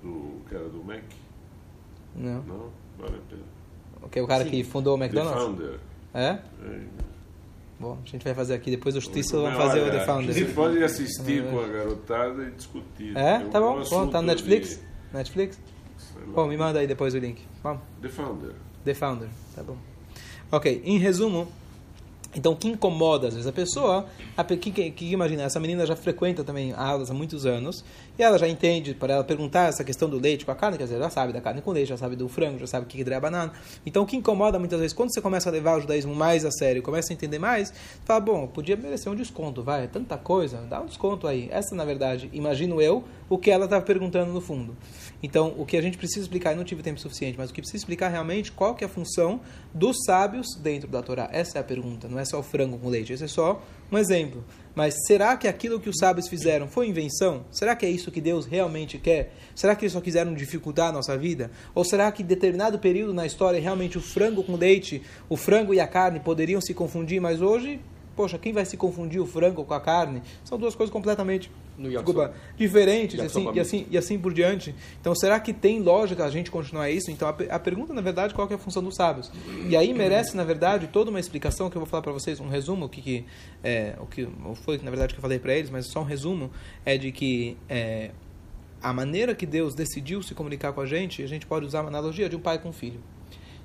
do 0.02 0.42
cara 0.50 0.68
do 0.68 0.84
Mac? 0.84 1.02
Não. 2.14 2.42
Não? 2.42 2.70
Vale 2.98 3.14
a 3.16 3.30
pena. 3.30 3.42
O 4.02 4.08
que 4.08 4.18
é 4.18 4.22
o 4.22 4.26
cara 4.26 4.44
que 4.44 4.62
fundou 4.64 4.94
o 4.96 4.98
The 4.98 5.04
McDonald's? 5.06 5.42
Founder. 5.42 5.80
É? 6.14 6.20
É, 6.28 6.40
Bom, 7.78 7.98
a 8.02 8.08
gente 8.08 8.24
vai 8.24 8.34
fazer 8.34 8.54
aqui, 8.54 8.70
depois 8.70 8.94
Justiça 8.94 9.36
Olha, 9.38 9.50
vamos 9.50 9.66
fazer 9.66 9.80
o 9.80 9.90
The 9.90 9.98
Você 10.00 10.04
Founder. 10.06 10.54
pode 10.54 10.82
assistir 10.82 11.44
com 11.50 11.60
a 11.60 11.66
garotada 11.68 12.42
e 12.44 12.50
discutir. 12.52 13.16
É? 13.16 13.38
Tá 13.50 13.60
bom, 13.60 13.82
bom 13.82 14.06
tá 14.08 14.20
no 14.22 14.28
Netflix? 14.28 14.78
de- 14.78 15.14
Netflix? 15.16 15.58
Bom, 16.34 16.46
me 16.46 16.56
manda 16.56 16.78
aí 16.80 16.86
depois 16.86 17.14
o 17.14 17.18
link. 17.18 17.42
Vamos. 17.62 17.82
The 18.02 18.08
Founder. 18.08 18.52
The 18.84 18.94
Founder, 18.94 19.28
tá 19.54 19.62
bom. 19.62 19.76
Ok, 20.50 20.82
em 20.84 20.98
resumo, 20.98 21.48
então 22.34 22.52
o 22.52 22.56
que 22.56 22.68
incomoda 22.68 23.28
às 23.28 23.34
vezes 23.34 23.46
a 23.46 23.52
pessoa, 23.52 24.06
a, 24.36 24.44
que, 24.44 24.70
que, 24.70 24.90
que 24.90 25.12
imagina, 25.12 25.42
essa 25.42 25.60
menina 25.60 25.86
já 25.86 25.96
frequenta 25.96 26.44
também 26.44 26.72
aulas 26.72 27.10
há 27.10 27.14
muitos 27.14 27.46
anos, 27.46 27.84
e 28.18 28.22
ela 28.22 28.38
já 28.38 28.48
entende, 28.48 28.94
para 28.94 29.14
ela 29.14 29.24
perguntar 29.24 29.68
essa 29.68 29.84
questão 29.84 30.08
do 30.08 30.18
leite 30.18 30.44
com 30.44 30.50
a 30.50 30.54
carne, 30.54 30.78
quer 30.78 30.84
dizer, 30.84 30.98
já 30.98 31.10
sabe 31.10 31.32
da 31.32 31.40
carne 31.40 31.60
com 31.60 31.70
leite, 31.70 31.88
já 31.88 31.96
sabe 31.96 32.16
do 32.16 32.28
frango, 32.28 32.58
já 32.58 32.66
sabe 32.66 32.86
o 32.86 32.88
que 32.88 33.00
é 33.00 33.20
banana. 33.20 33.52
Então 33.84 34.02
o 34.02 34.06
que 34.06 34.16
incomoda 34.16 34.58
muitas 34.58 34.80
vezes, 34.80 34.94
quando 34.94 35.12
você 35.12 35.20
começa 35.20 35.48
a 35.48 35.52
levar 35.52 35.78
o 35.78 35.80
judaísmo 35.80 36.14
mais 36.14 36.44
a 36.44 36.50
sério, 36.50 36.82
começa 36.82 37.12
a 37.12 37.14
entender 37.14 37.38
mais, 37.38 37.72
fala, 38.04 38.20
bom, 38.20 38.46
podia 38.46 38.76
merecer 38.76 39.10
um 39.10 39.16
desconto, 39.16 39.62
vai, 39.62 39.84
é 39.84 39.86
tanta 39.86 40.16
coisa, 40.16 40.58
dá 40.68 40.80
um 40.80 40.86
desconto 40.86 41.26
aí. 41.26 41.48
Essa, 41.50 41.74
na 41.74 41.84
verdade, 41.84 42.28
imagino 42.32 42.80
eu, 42.80 43.04
o 43.28 43.38
que 43.38 43.50
ela 43.50 43.64
estava 43.64 43.84
perguntando 43.84 44.32
no 44.32 44.40
fundo. 44.40 44.76
Então, 45.22 45.54
o 45.56 45.64
que 45.64 45.76
a 45.76 45.82
gente 45.82 45.96
precisa 45.96 46.20
explicar, 46.20 46.52
eu 46.52 46.56
não 46.56 46.64
tive 46.64 46.82
tempo 46.82 47.00
suficiente, 47.00 47.36
mas 47.38 47.50
o 47.50 47.54
que 47.54 47.60
precisa 47.60 47.78
explicar 47.78 48.08
realmente 48.08 48.52
qual 48.52 48.74
que 48.74 48.84
é 48.84 48.86
a 48.86 48.90
função 48.90 49.40
dos 49.72 49.96
sábios 50.04 50.46
dentro 50.56 50.88
da 50.88 51.02
Torá. 51.02 51.28
Essa 51.32 51.58
é 51.58 51.60
a 51.60 51.64
pergunta, 51.64 52.08
não 52.08 52.18
é 52.18 52.24
só 52.26 52.40
o 52.40 52.42
frango 52.42 52.78
com 52.78 52.88
leite, 52.88 53.12
esse 53.12 53.24
é 53.24 53.28
só 53.28 53.62
um 53.90 53.96
exemplo. 53.96 54.44
Mas 54.74 54.94
será 55.06 55.36
que 55.38 55.48
aquilo 55.48 55.80
que 55.80 55.88
os 55.88 55.96
sábios 55.98 56.28
fizeram 56.28 56.68
foi 56.68 56.86
invenção? 56.86 57.46
Será 57.50 57.74
que 57.74 57.86
é 57.86 57.90
isso 57.90 58.10
que 58.10 58.20
Deus 58.20 58.44
realmente 58.44 58.98
quer? 58.98 59.32
Será 59.54 59.74
que 59.74 59.84
eles 59.84 59.92
só 59.94 60.02
quiseram 60.02 60.34
dificultar 60.34 60.90
a 60.90 60.92
nossa 60.92 61.16
vida? 61.16 61.50
Ou 61.74 61.82
será 61.82 62.12
que 62.12 62.22
em 62.22 62.26
determinado 62.26 62.78
período 62.78 63.14
na 63.14 63.24
história 63.24 63.58
realmente 63.58 63.96
o 63.96 64.02
frango 64.02 64.44
com 64.44 64.54
leite, 64.54 65.02
o 65.30 65.36
frango 65.36 65.72
e 65.72 65.80
a 65.80 65.86
carne 65.86 66.20
poderiam 66.20 66.60
se 66.60 66.74
confundir, 66.74 67.22
mas 67.22 67.40
hoje, 67.40 67.80
poxa, 68.16 68.38
quem 68.38 68.52
vai 68.52 68.64
se 68.64 68.76
confundir 68.76 69.20
o 69.20 69.26
frango 69.26 69.64
com 69.64 69.74
a 69.74 69.80
carne? 69.80 70.22
São 70.42 70.58
duas 70.58 70.74
coisas 70.74 70.92
completamente 70.92 71.50
desculpa, 71.78 72.32
diferentes 72.56 73.20
assim, 73.20 73.50
e, 73.52 73.60
assim, 73.60 73.86
e 73.90 73.98
assim 73.98 74.18
por 74.18 74.32
diante. 74.32 74.74
Então, 75.00 75.14
será 75.14 75.38
que 75.38 75.52
tem 75.52 75.80
lógica 75.80 76.24
a 76.24 76.30
gente 76.30 76.50
continuar 76.50 76.90
isso? 76.90 77.10
Então, 77.10 77.28
a, 77.28 77.54
a 77.54 77.58
pergunta, 77.58 77.92
na 77.92 78.00
verdade, 78.00 78.34
qual 78.34 78.48
é 78.50 78.54
a 78.54 78.58
função 78.58 78.82
dos 78.82 78.96
sábios? 78.96 79.30
E 79.68 79.76
aí 79.76 79.92
merece, 79.92 80.36
na 80.36 80.44
verdade, 80.44 80.88
toda 80.88 81.10
uma 81.10 81.20
explicação 81.20 81.68
que 81.68 81.76
eu 81.76 81.80
vou 81.80 81.88
falar 81.88 82.02
para 82.02 82.12
vocês, 82.12 82.40
um 82.40 82.48
resumo, 82.48 82.86
o 82.86 82.88
que, 82.88 83.02
que, 83.02 83.24
é, 83.62 83.94
o 84.00 84.06
que 84.06 84.26
foi, 84.64 84.78
na 84.78 84.90
verdade, 84.90 85.12
que 85.12 85.18
eu 85.18 85.22
falei 85.22 85.38
para 85.38 85.54
eles, 85.54 85.70
mas 85.70 85.86
só 85.86 86.00
um 86.00 86.04
resumo, 86.04 86.50
é 86.84 86.96
de 86.96 87.12
que 87.12 87.56
é, 87.68 88.10
a 88.82 88.92
maneira 88.92 89.34
que 89.34 89.44
Deus 89.44 89.74
decidiu 89.74 90.22
se 90.22 90.34
comunicar 90.34 90.72
com 90.72 90.80
a 90.80 90.86
gente, 90.86 91.22
a 91.22 91.26
gente 91.26 91.46
pode 91.46 91.66
usar 91.66 91.82
uma 91.82 91.88
analogia 91.88 92.28
de 92.28 92.36
um 92.36 92.40
pai 92.40 92.58
com 92.58 92.70
um 92.70 92.72
filho. 92.72 93.00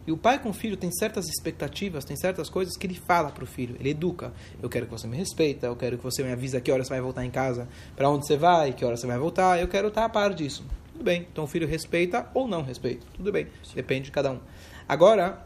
E 0.06 0.12
o 0.12 0.18
pai 0.18 0.40
com 0.40 0.50
o 0.50 0.54
filho 0.54 0.76
tem 0.76 0.92
certas 0.92 1.28
expectativas, 1.28 2.04
tem 2.04 2.18
certas 2.18 2.50
coisas 2.50 2.76
que 2.76 2.88
ele 2.88 2.96
fala 2.96 3.30
para 3.30 3.44
o 3.44 3.48
filho, 3.48 3.76
ele 3.80 3.92
educa. 3.92 4.34
Eu 4.62 4.70
quero 4.70 4.86
que 4.86 4.92
você 4.92 5.08
me 5.08 5.16
respeita, 5.16 5.68
eu 5.68 5.76
quero 5.76 5.98
que 5.98 6.04
você 6.04 6.24
me 6.24 6.32
avisa 6.32 6.60
que 6.60 6.72
hora 6.72 6.84
você 6.84 6.90
vai 6.90 7.02
voltar 7.02 7.26
em 7.26 7.32
casa, 7.32 7.68
para 7.96 8.10
onde 8.10 8.26
você 8.26 8.36
vai, 8.36 8.74
que 8.74 8.84
hora 8.84 8.98
você 8.98 9.06
vai 9.06 9.18
voltar, 9.18 9.60
eu 9.60 9.68
quero 9.68 9.90
estar 9.90 10.06
a 10.06 10.10
par 10.10 10.34
disso. 10.34 10.66
Tudo 10.92 11.04
bem, 11.04 11.28
então 11.32 11.44
o 11.44 11.48
filho 11.48 11.68
respeita 11.68 12.30
ou 12.34 12.48
não 12.48 12.64
respeita. 12.64 13.06
Tudo 13.14 13.32
bem, 13.32 13.48
depende 13.76 14.06
de 14.06 14.12
cada 14.12 14.32
um. 14.32 14.40
Agora, 14.88 15.46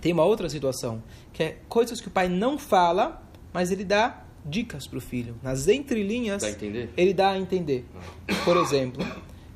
tem 0.00 0.12
uma 0.12 0.24
outra 0.24 0.48
situação, 0.48 1.02
que 1.32 1.42
é 1.42 1.58
coisas 1.68 2.00
que 2.00 2.08
o 2.08 2.10
pai 2.10 2.28
não 2.28 2.58
fala, 2.58 3.22
mas 3.52 3.70
ele 3.70 3.84
dá 3.84 4.24
dicas 4.44 4.86
para 4.86 4.98
o 4.98 5.00
filho. 5.00 5.36
Nas 5.42 5.68
entrelinhas, 5.68 6.42
Dá 6.42 6.48
ele 6.96 7.14
dá 7.14 7.30
a 7.30 7.38
entender. 7.38 7.86
Por 8.44 8.56
exemplo, 8.56 9.04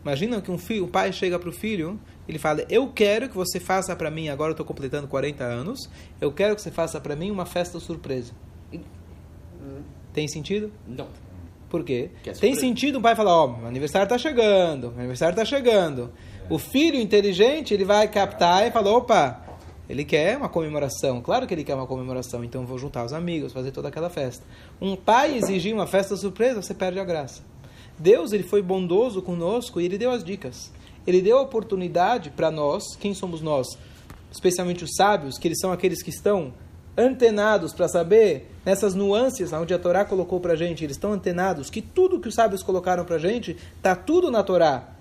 imagina 0.03 0.41
que 0.41 0.51
um 0.51 0.59
filho, 0.59 0.85
o 0.85 0.89
pai 0.89 1.13
chega 1.13 1.39
para 1.39 1.49
o 1.49 1.53
filho, 1.53 1.99
ele 2.29 2.39
fala: 2.39 2.65
"Eu 2.69 2.89
quero 2.93 3.29
que 3.29 3.37
você 3.37 3.61
faça 3.61 3.95
para 3.95 4.11
mim, 4.11 4.29
agora 4.29 4.51
eu 4.51 4.55
estou 4.55 4.67
completando 4.67 5.07
40 5.09 5.45
anos, 5.45 5.89
eu 6.21 6.33
quero 6.33 6.55
que 6.55 6.63
você 6.63 6.71
faça 6.71 7.01
para 7.01 7.15
mim 7.17 7.31
uma 7.31 7.47
festa 7.47 7.79
surpresa". 7.79 8.33
Tem 10.13 10.29
sentido? 10.29 10.71
Não. 10.87 11.09
Por 11.69 11.83
quê? 11.83 12.11
É 12.25 12.31
Tem 12.31 12.55
sentido 12.55 13.01
um 13.01 13.03
pai 13.03 13.17
falar, 13.17 13.37
ó, 13.37 13.49
meu 13.49 13.67
aniversário 13.67 14.05
está 14.05 14.17
chegando, 14.17 14.91
meu 14.91 15.01
aniversário 15.01 15.33
está 15.33 15.45
chegando. 15.45 16.13
O 16.49 16.57
filho 16.57 17.01
inteligente, 17.01 17.75
ele 17.75 17.85
vai 17.85 18.07
captar 18.07 18.65
e 18.65 18.71
falar, 18.71 18.93
opa, 18.93 19.45
ele 19.89 20.05
quer 20.05 20.37
uma 20.37 20.49
comemoração. 20.49 21.21
Claro 21.21 21.49
que 21.49 21.55
ele 21.55 21.65
quer 21.65 21.75
uma 21.75 21.87
comemoração, 21.87 22.45
então 22.45 22.63
eu 22.63 22.67
vou 22.67 22.79
juntar 22.79 23.05
os 23.05 23.13
amigos, 23.13 23.53
fazer 23.53 23.73
toda 23.73 23.89
aquela 23.89 24.09
festa. 24.09 24.45
Um 24.81 24.95
pai 24.95 25.37
exigir 25.37 25.75
uma 25.75 25.87
festa 25.87 26.17
surpresa, 26.17 26.63
você 26.63 26.73
perde 26.73 27.01
a 27.01 27.05
graça. 27.05 27.43
Deus, 27.99 28.33
ele 28.33 28.45
foi 28.45 28.63
bondoso 28.63 29.21
conosco 29.21 29.81
e 29.81 29.85
ele 29.85 29.99
deu 29.99 30.13
as 30.13 30.23
dicas. 30.23 30.73
Ele 31.07 31.21
deu 31.21 31.39
a 31.39 31.43
oportunidade 31.43 32.31
para 32.31 32.51
nós, 32.51 32.97
quem 32.97 33.15
somos 33.15 33.41
nós? 33.41 33.67
Especialmente 34.33 34.85
os 34.85 34.95
sábios, 34.97 35.39
que 35.39 35.49
eles 35.49 35.59
são 35.61 35.73
aqueles 35.73 36.03
que 36.03 36.11
estão 36.11 36.53
antenados 36.97 37.73
para 37.73 37.89
saber 37.89 38.51
nessas 38.65 38.95
nuances 38.95 39.53
onde 39.53 39.75
a 39.75 39.79
Torá 39.79 40.05
colocou 40.05 40.41
para 40.41 40.55
gente, 40.55 40.85
eles 40.85 40.97
estão 40.97 41.13
antenados 41.13 41.69
que 41.69 41.83
tudo 41.83 42.21
que 42.21 42.29
os 42.29 42.35
sábios 42.35 42.63
colocaram 42.63 43.05
para 43.05 43.19
gente 43.19 43.57
tá 43.83 43.95
tudo 43.95 44.31
na 44.31 44.43
Torá. 44.43 44.95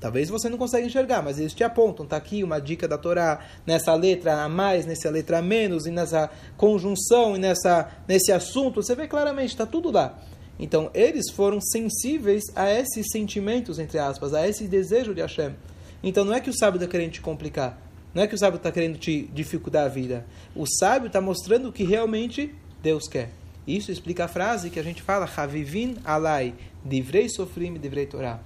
Talvez 0.00 0.28
você 0.28 0.48
não 0.48 0.58
consiga 0.58 0.84
enxergar, 0.84 1.22
mas 1.22 1.38
eles 1.38 1.54
te 1.54 1.64
apontam. 1.64 2.04
Tá 2.04 2.16
aqui 2.16 2.44
uma 2.44 2.60
dica 2.60 2.86
da 2.86 2.98
Torá, 2.98 3.40
nessa 3.66 3.94
letra 3.94 4.42
a 4.42 4.48
mais, 4.48 4.84
nessa 4.84 5.08
letra 5.08 5.38
a 5.38 5.42
menos, 5.42 5.86
e 5.86 5.90
nessa 5.90 6.30
conjunção, 6.56 7.34
e 7.34 7.38
nessa, 7.38 7.88
nesse 8.06 8.30
assunto. 8.30 8.82
Você 8.82 8.94
vê 8.94 9.08
claramente, 9.08 9.50
está 9.50 9.64
tudo 9.64 9.90
lá. 9.90 10.18
Então, 10.58 10.90
eles 10.94 11.30
foram 11.30 11.60
sensíveis 11.60 12.44
a 12.54 12.70
esses 12.70 13.06
sentimentos, 13.10 13.78
entre 13.78 13.98
aspas, 13.98 14.32
a 14.32 14.48
esse 14.48 14.66
desejo 14.66 15.14
de 15.14 15.20
Hashem. 15.20 15.54
Então, 16.02 16.24
não 16.24 16.34
é 16.34 16.40
que 16.40 16.50
o 16.50 16.56
sábio 16.56 16.78
está 16.78 16.90
querendo 16.90 17.12
te 17.12 17.20
complicar. 17.20 17.78
Não 18.14 18.22
é 18.22 18.26
que 18.26 18.34
o 18.34 18.38
sábio 18.38 18.56
está 18.56 18.72
querendo 18.72 18.98
te 18.98 19.28
dificultar 19.34 19.84
a 19.84 19.88
vida. 19.88 20.26
O 20.54 20.64
sábio 20.66 21.08
está 21.08 21.20
mostrando 21.20 21.68
o 21.68 21.72
que 21.72 21.84
realmente 21.84 22.54
Deus 22.82 23.06
quer. 23.06 23.30
Isso 23.66 23.90
explica 23.90 24.24
a 24.24 24.28
frase 24.28 24.70
que 24.70 24.78
a 24.78 24.82
gente 24.82 25.02
fala, 25.02 25.28
Havivin 25.36 25.96
alai, 26.04 26.54
divrei 26.84 27.28
sofrim, 27.28 27.74
divrei 27.74 28.06
Torah. 28.06 28.40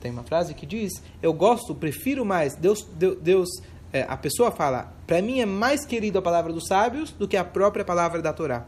Tem 0.00 0.10
uma 0.10 0.22
frase 0.22 0.54
que 0.54 0.66
diz, 0.66 1.02
eu 1.22 1.32
gosto, 1.32 1.74
prefiro 1.74 2.24
mais, 2.24 2.54
Deus, 2.54 2.86
Deus, 3.20 3.48
é, 3.92 4.02
a 4.02 4.16
pessoa 4.16 4.50
fala, 4.50 4.92
para 5.06 5.22
mim 5.22 5.40
é 5.40 5.46
mais 5.46 5.86
querido 5.86 6.18
a 6.18 6.22
palavra 6.22 6.52
dos 6.52 6.66
sábios 6.66 7.10
do 7.12 7.26
que 7.26 7.36
a 7.36 7.44
própria 7.44 7.84
palavra 7.84 8.20
da 8.20 8.32
Torá. 8.32 8.66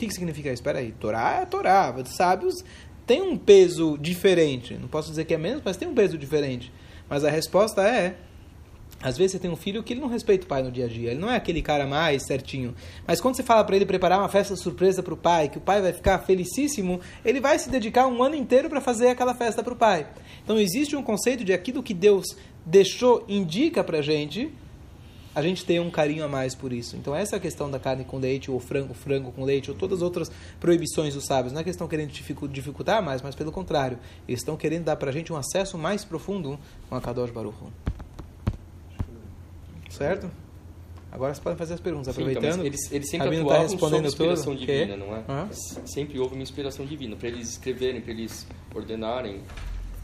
O 0.00 0.02
que, 0.02 0.06
que 0.06 0.14
significa 0.14 0.48
isso? 0.48 0.62
Espera 0.62 0.78
aí, 0.78 0.92
Torá 0.92 1.40
é 1.42 1.44
Torá, 1.44 1.94
os 1.94 2.16
sábios 2.16 2.64
tem 3.06 3.20
um 3.20 3.36
peso 3.36 3.98
diferente. 3.98 4.72
Não 4.72 4.88
posso 4.88 5.10
dizer 5.10 5.26
que 5.26 5.34
é 5.34 5.36
menos, 5.36 5.60
mas 5.62 5.76
tem 5.76 5.86
um 5.86 5.92
peso 5.92 6.16
diferente. 6.16 6.72
Mas 7.06 7.22
a 7.22 7.28
resposta 7.28 7.86
é, 7.86 8.16
às 9.02 9.18
vezes 9.18 9.32
você 9.32 9.38
tem 9.38 9.50
um 9.50 9.56
filho 9.56 9.82
que 9.82 9.92
ele 9.92 10.00
não 10.00 10.08
respeita 10.08 10.46
o 10.46 10.48
pai 10.48 10.62
no 10.62 10.72
dia 10.72 10.86
a 10.86 10.88
dia, 10.88 11.10
ele 11.10 11.20
não 11.20 11.30
é 11.30 11.36
aquele 11.36 11.60
cara 11.60 11.86
mais 11.86 12.24
certinho. 12.24 12.74
Mas 13.06 13.20
quando 13.20 13.36
você 13.36 13.42
fala 13.42 13.62
para 13.62 13.76
ele 13.76 13.84
preparar 13.84 14.20
uma 14.20 14.28
festa 14.30 14.56
surpresa 14.56 15.02
para 15.02 15.12
o 15.12 15.18
pai, 15.18 15.50
que 15.50 15.58
o 15.58 15.60
pai 15.60 15.82
vai 15.82 15.92
ficar 15.92 16.18
felicíssimo, 16.20 16.98
ele 17.22 17.38
vai 17.38 17.58
se 17.58 17.68
dedicar 17.68 18.06
um 18.06 18.22
ano 18.22 18.36
inteiro 18.36 18.70
para 18.70 18.80
fazer 18.80 19.08
aquela 19.08 19.34
festa 19.34 19.62
para 19.62 19.74
o 19.74 19.76
pai. 19.76 20.06
Então 20.42 20.58
existe 20.58 20.96
um 20.96 21.02
conceito 21.02 21.44
de 21.44 21.52
aquilo 21.52 21.82
que 21.82 21.92
Deus 21.92 22.24
deixou, 22.64 23.22
indica 23.28 23.84
para 23.84 24.00
gente, 24.00 24.50
a 25.40 25.42
gente 25.42 25.64
tem 25.64 25.80
um 25.80 25.90
carinho 25.90 26.24
a 26.24 26.28
mais 26.28 26.54
por 26.54 26.72
isso. 26.72 26.96
Então 26.96 27.14
essa 27.14 27.34
é 27.34 27.38
a 27.38 27.40
questão 27.40 27.70
da 27.70 27.78
carne 27.78 28.04
com 28.04 28.18
leite, 28.18 28.50
ou 28.50 28.60
frango, 28.60 28.94
frango 28.94 29.32
com 29.32 29.44
leite, 29.44 29.70
ou 29.70 29.76
todas 29.76 29.98
as 29.98 30.02
outras 30.02 30.30
proibições 30.60 31.14
dos 31.14 31.24
sábios. 31.26 31.52
Não 31.52 31.60
é 31.60 31.62
que 31.64 31.68
eles 31.68 31.74
estão 31.76 31.88
querendo 31.88 32.10
dificu- 32.10 32.46
dificultar 32.48 33.02
mais, 33.02 33.22
mas 33.22 33.34
pelo 33.34 33.50
contrário, 33.50 33.98
eles 34.28 34.40
estão 34.40 34.56
querendo 34.56 34.84
dar 34.84 34.96
para 34.96 35.10
a 35.10 35.12
gente 35.12 35.32
um 35.32 35.36
acesso 35.36 35.76
mais 35.76 36.04
profundo 36.04 36.58
com 36.88 36.94
a 36.94 37.00
Kadosh 37.00 37.30
Baruch. 37.30 37.56
Certo? 39.88 40.30
Agora 41.12 41.34
vocês 41.34 41.42
podem 41.42 41.58
fazer 41.58 41.74
as 41.74 41.80
perguntas, 41.80 42.14
Sim, 42.14 42.22
então, 42.22 42.32
aproveitando. 42.36 42.64
eles, 42.66 42.92
eles 42.92 43.10
sempre 43.10 43.26
Rabino 43.26 43.44
tá 43.48 43.54
atuavam 43.54 43.68
sob 43.68 43.80
respondendo 43.82 44.06
inspiração 44.06 44.52
tudo. 44.54 44.60
divina, 44.66 44.92
Que? 44.94 44.96
não 44.96 45.16
é? 45.16 45.48
Sempre 45.84 46.20
houve 46.20 46.34
uma 46.34 46.42
inspiração 46.42 46.86
divina. 46.86 47.16
Para 47.16 47.28
eles 47.28 47.48
escreverem, 47.50 48.00
para 48.00 48.12
eles 48.12 48.46
ordenarem. 48.72 49.40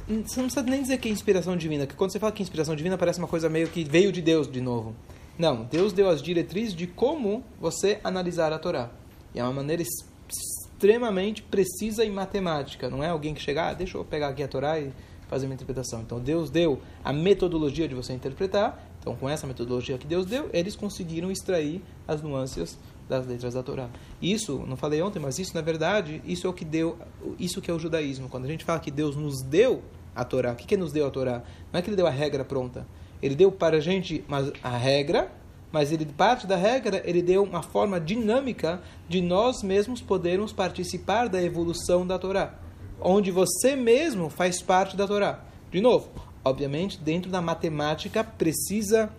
Hum, 0.09 0.25
Você 0.27 0.40
não 0.40 0.49
precisa 0.49 0.62
nem 0.62 0.83
dizer 0.83 0.99
que 0.99 1.09
é 1.09 1.12
inspiração 1.12 1.57
divina, 1.57 1.87
porque 1.87 1.96
quando 1.96 2.11
você 2.11 2.18
fala 2.18 2.33
que 2.33 2.42
é 2.42 2.44
inspiração 2.44 2.75
divina 2.75 2.99
parece 2.99 3.20
uma 3.20 3.29
coisa 3.29 3.49
meio 3.49 3.68
que 3.68 3.85
veio 3.85 4.11
de 4.11 4.20
Deus 4.20 4.51
de 4.51 4.61
novo. 4.61 4.96
Não, 5.38 5.64
Deus 5.64 5.92
deu 5.92 6.09
as 6.09 6.22
diretrizes 6.22 6.75
de 6.75 6.87
como 6.87 7.44
você 7.61 8.01
analisar 8.03 8.53
a 8.53 8.59
Torá. 8.59 8.90
E 9.35 9.38
é 9.38 9.42
uma 9.42 9.53
maneira 9.53 9.83
extremamente 9.83 11.42
precisa 11.42 12.05
e 12.05 12.11
matemática. 12.11 12.88
Não 12.88 13.03
é 13.05 13.09
alguém 13.09 13.35
que 13.35 13.42
chega, 13.42 13.68
ah, 13.68 13.75
deixa 13.75 13.99
eu 13.99 14.05
pegar 14.05 14.29
aqui 14.29 14.42
a 14.42 14.49
Torá 14.49 14.81
e 14.81 14.92
fazer 15.29 15.46
uma 15.46 15.55
interpretação. 15.55 16.01
Então 16.01 16.18
Deus 16.18 16.51
deu 16.51 16.81
a 17.05 17.12
metodologia 17.12 17.87
de 17.87 17.94
você 17.94 18.12
interpretar. 18.12 18.83
Então 18.99 19.14
com 19.14 19.29
essa 19.29 19.46
metodologia 19.46 19.99
que 19.99 20.07
Deus 20.07 20.27
deu, 20.27 20.49
eles 20.53 20.75
conseguiram 20.75 21.31
extrair 21.31 21.83
as 22.09 22.22
nuances 22.22 22.79
das 23.09 23.27
letras 23.27 23.55
da 23.55 23.62
Torá. 23.62 23.88
Isso, 24.20 24.64
não 24.66 24.77
falei 24.77 25.01
ontem, 25.03 25.18
mas 25.18 25.38
isso 25.38 25.55
na 25.55 25.61
verdade, 25.61 26.20
isso 26.25 26.46
é 26.46 26.51
o 26.51 26.53
que 26.53 26.64
deu, 26.64 26.99
isso 27.38 27.61
que 27.61 27.70
é 27.70 27.75
o 27.75 27.79
judaísmo. 27.79 28.29
Quando 28.29 28.46
a 28.46 28.49
gente 28.49 28.64
fala 28.64 28.81
que 28.81 28.90
Deus 28.90 29.14
nos 29.14 29.42
deu 29.42 29.83
a 30.14 30.25
Torá, 30.25 30.53
o 30.53 30.57
que 30.57 30.66
que 30.66 30.77
nos 30.77 30.92
deu 30.92 31.07
a 31.07 31.11
Torá? 31.11 31.42
Não 31.72 31.79
é 31.79 31.83
que 31.83 31.88
ele 31.88 31.96
deu 31.96 32.07
a 32.07 32.11
regra 32.11 32.44
pronta. 32.44 32.87
Ele 33.22 33.35
deu 33.35 33.50
para 33.50 33.76
a 33.76 33.81
gente 33.81 34.24
a 34.62 34.76
regra, 34.76 35.31
mas 35.72 35.92
ele 35.92 36.07
parte 36.07 36.46
da 36.46 36.57
regra, 36.57 37.02
ele 37.05 37.22
deu 37.22 37.42
uma 37.42 37.62
forma 37.62 38.00
dinâmica 38.00 38.81
de 39.09 39.20
nós 39.20 39.62
mesmos 39.62 40.00
podermos 40.00 40.52
participar 40.52 41.29
da 41.29 41.42
evolução 41.42 42.07
da 42.07 42.18
Torá, 42.18 42.55
onde 43.00 43.31
você 43.31 43.76
mesmo 43.76 44.31
faz 44.31 44.62
parte 44.62 44.96
da 44.96 45.07
Torá. 45.07 45.40
De 45.70 45.81
novo, 45.81 46.09
obviamente, 46.44 46.98
dentro 46.98 47.31
da 47.31 47.42
matemática 47.42 48.22
precisa 48.22 49.11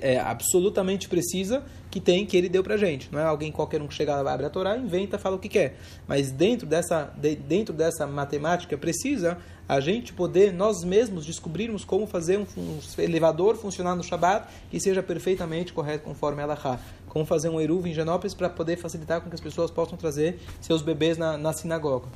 é, 0.00 0.18
absolutamente 0.18 1.08
precisa 1.08 1.62
que 1.90 2.00
tem 2.00 2.24
que 2.24 2.36
ele 2.36 2.48
deu 2.48 2.62
pra 2.62 2.76
gente. 2.76 3.08
Não 3.12 3.18
é 3.18 3.24
alguém 3.24 3.50
qualquer 3.50 3.82
um 3.82 3.86
que 3.86 3.94
chega 3.94 4.20
lá, 4.20 4.32
abre 4.32 4.46
a 4.46 4.50
Torá, 4.50 4.76
inventa, 4.76 5.18
fala 5.18 5.36
o 5.36 5.38
que 5.38 5.48
quer. 5.48 5.76
Mas 6.06 6.30
dentro 6.30 6.66
dessa, 6.66 7.12
de, 7.16 7.34
dentro 7.34 7.74
dessa 7.74 8.06
matemática 8.06 8.76
precisa 8.78 9.38
a 9.68 9.78
gente 9.78 10.12
poder 10.12 10.52
nós 10.52 10.82
mesmos 10.82 11.24
descobrirmos 11.24 11.84
como 11.84 12.06
fazer 12.06 12.38
um, 12.38 12.46
um 12.56 12.78
elevador 12.98 13.56
funcionar 13.56 13.94
no 13.94 14.02
Shabat 14.02 14.48
que 14.68 14.80
seja 14.80 15.02
perfeitamente 15.02 15.72
correto 15.72 16.04
conforme 16.04 16.42
ela 16.42 16.80
Como 17.08 17.24
fazer 17.24 17.48
um 17.48 17.60
eruv 17.60 17.86
em 17.86 17.94
Genópolis 17.94 18.34
para 18.34 18.48
poder 18.48 18.76
facilitar 18.76 19.20
com 19.20 19.28
que 19.28 19.34
as 19.34 19.40
pessoas 19.40 19.70
possam 19.70 19.96
trazer 19.96 20.40
seus 20.60 20.82
bebês 20.82 21.16
na, 21.16 21.36
na 21.36 21.52
sinagoga. 21.52 22.08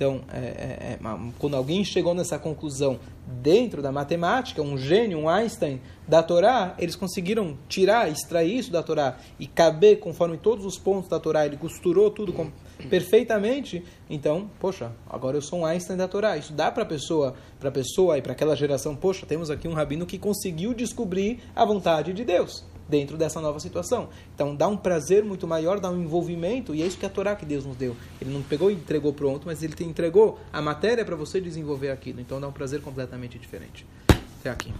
Então, 0.00 0.22
é, 0.32 0.38
é, 0.38 0.92
é 0.94 0.98
quando 1.38 1.54
alguém 1.54 1.84
chegou 1.84 2.14
nessa 2.14 2.38
conclusão 2.38 2.98
dentro 3.26 3.82
da 3.82 3.92
matemática, 3.92 4.62
um 4.62 4.78
gênio, 4.78 5.18
um 5.18 5.28
Einstein 5.28 5.78
da 6.08 6.22
Torá, 6.22 6.74
eles 6.78 6.96
conseguiram 6.96 7.58
tirar, 7.68 8.10
extrair 8.10 8.60
isso 8.60 8.72
da 8.72 8.82
Torá 8.82 9.18
e 9.38 9.46
caber 9.46 10.00
conforme 10.00 10.38
todos 10.38 10.64
os 10.64 10.78
pontos 10.78 11.10
da 11.10 11.20
Torá, 11.20 11.44
ele 11.44 11.58
costurou 11.58 12.10
tudo 12.10 12.32
com, 12.32 12.50
perfeitamente. 12.88 13.84
Então, 14.08 14.50
poxa, 14.58 14.90
agora 15.06 15.36
eu 15.36 15.42
sou 15.42 15.58
um 15.58 15.66
Einstein 15.66 15.98
da 15.98 16.08
Torá. 16.08 16.38
Isso 16.38 16.54
dá 16.54 16.70
para 16.70 16.84
a 16.84 16.86
pessoa, 16.86 17.34
para 17.58 17.70
pessoa 17.70 18.16
e 18.16 18.22
para 18.22 18.32
aquela 18.32 18.56
geração, 18.56 18.96
poxa, 18.96 19.26
temos 19.26 19.50
aqui 19.50 19.68
um 19.68 19.74
rabino 19.74 20.06
que 20.06 20.16
conseguiu 20.16 20.72
descobrir 20.72 21.40
a 21.54 21.62
vontade 21.62 22.14
de 22.14 22.24
Deus 22.24 22.64
dentro 22.90 23.16
dessa 23.16 23.40
nova 23.40 23.60
situação. 23.60 24.08
Então 24.34 24.54
dá 24.54 24.68
um 24.68 24.76
prazer 24.76 25.24
muito 25.24 25.46
maior, 25.46 25.80
dá 25.80 25.90
um 25.90 26.02
envolvimento, 26.02 26.74
e 26.74 26.82
é 26.82 26.86
isso 26.86 26.98
que 26.98 27.06
é 27.06 27.08
a 27.08 27.10
Torá 27.10 27.36
que 27.36 27.46
Deus 27.46 27.64
nos 27.64 27.76
deu. 27.76 27.96
Ele 28.20 28.32
não 28.32 28.42
pegou 28.42 28.70
e 28.70 28.74
entregou 28.74 29.12
pronto, 29.12 29.46
mas 29.46 29.62
ele 29.62 29.74
te 29.74 29.84
entregou 29.84 30.38
a 30.52 30.60
matéria 30.60 31.04
para 31.04 31.16
você 31.16 31.40
desenvolver 31.40 31.90
aquilo. 31.90 32.20
Então 32.20 32.40
dá 32.40 32.48
um 32.48 32.52
prazer 32.52 32.82
completamente 32.82 33.38
diferente. 33.38 33.86
Até 34.40 34.50
aqui. 34.50 34.72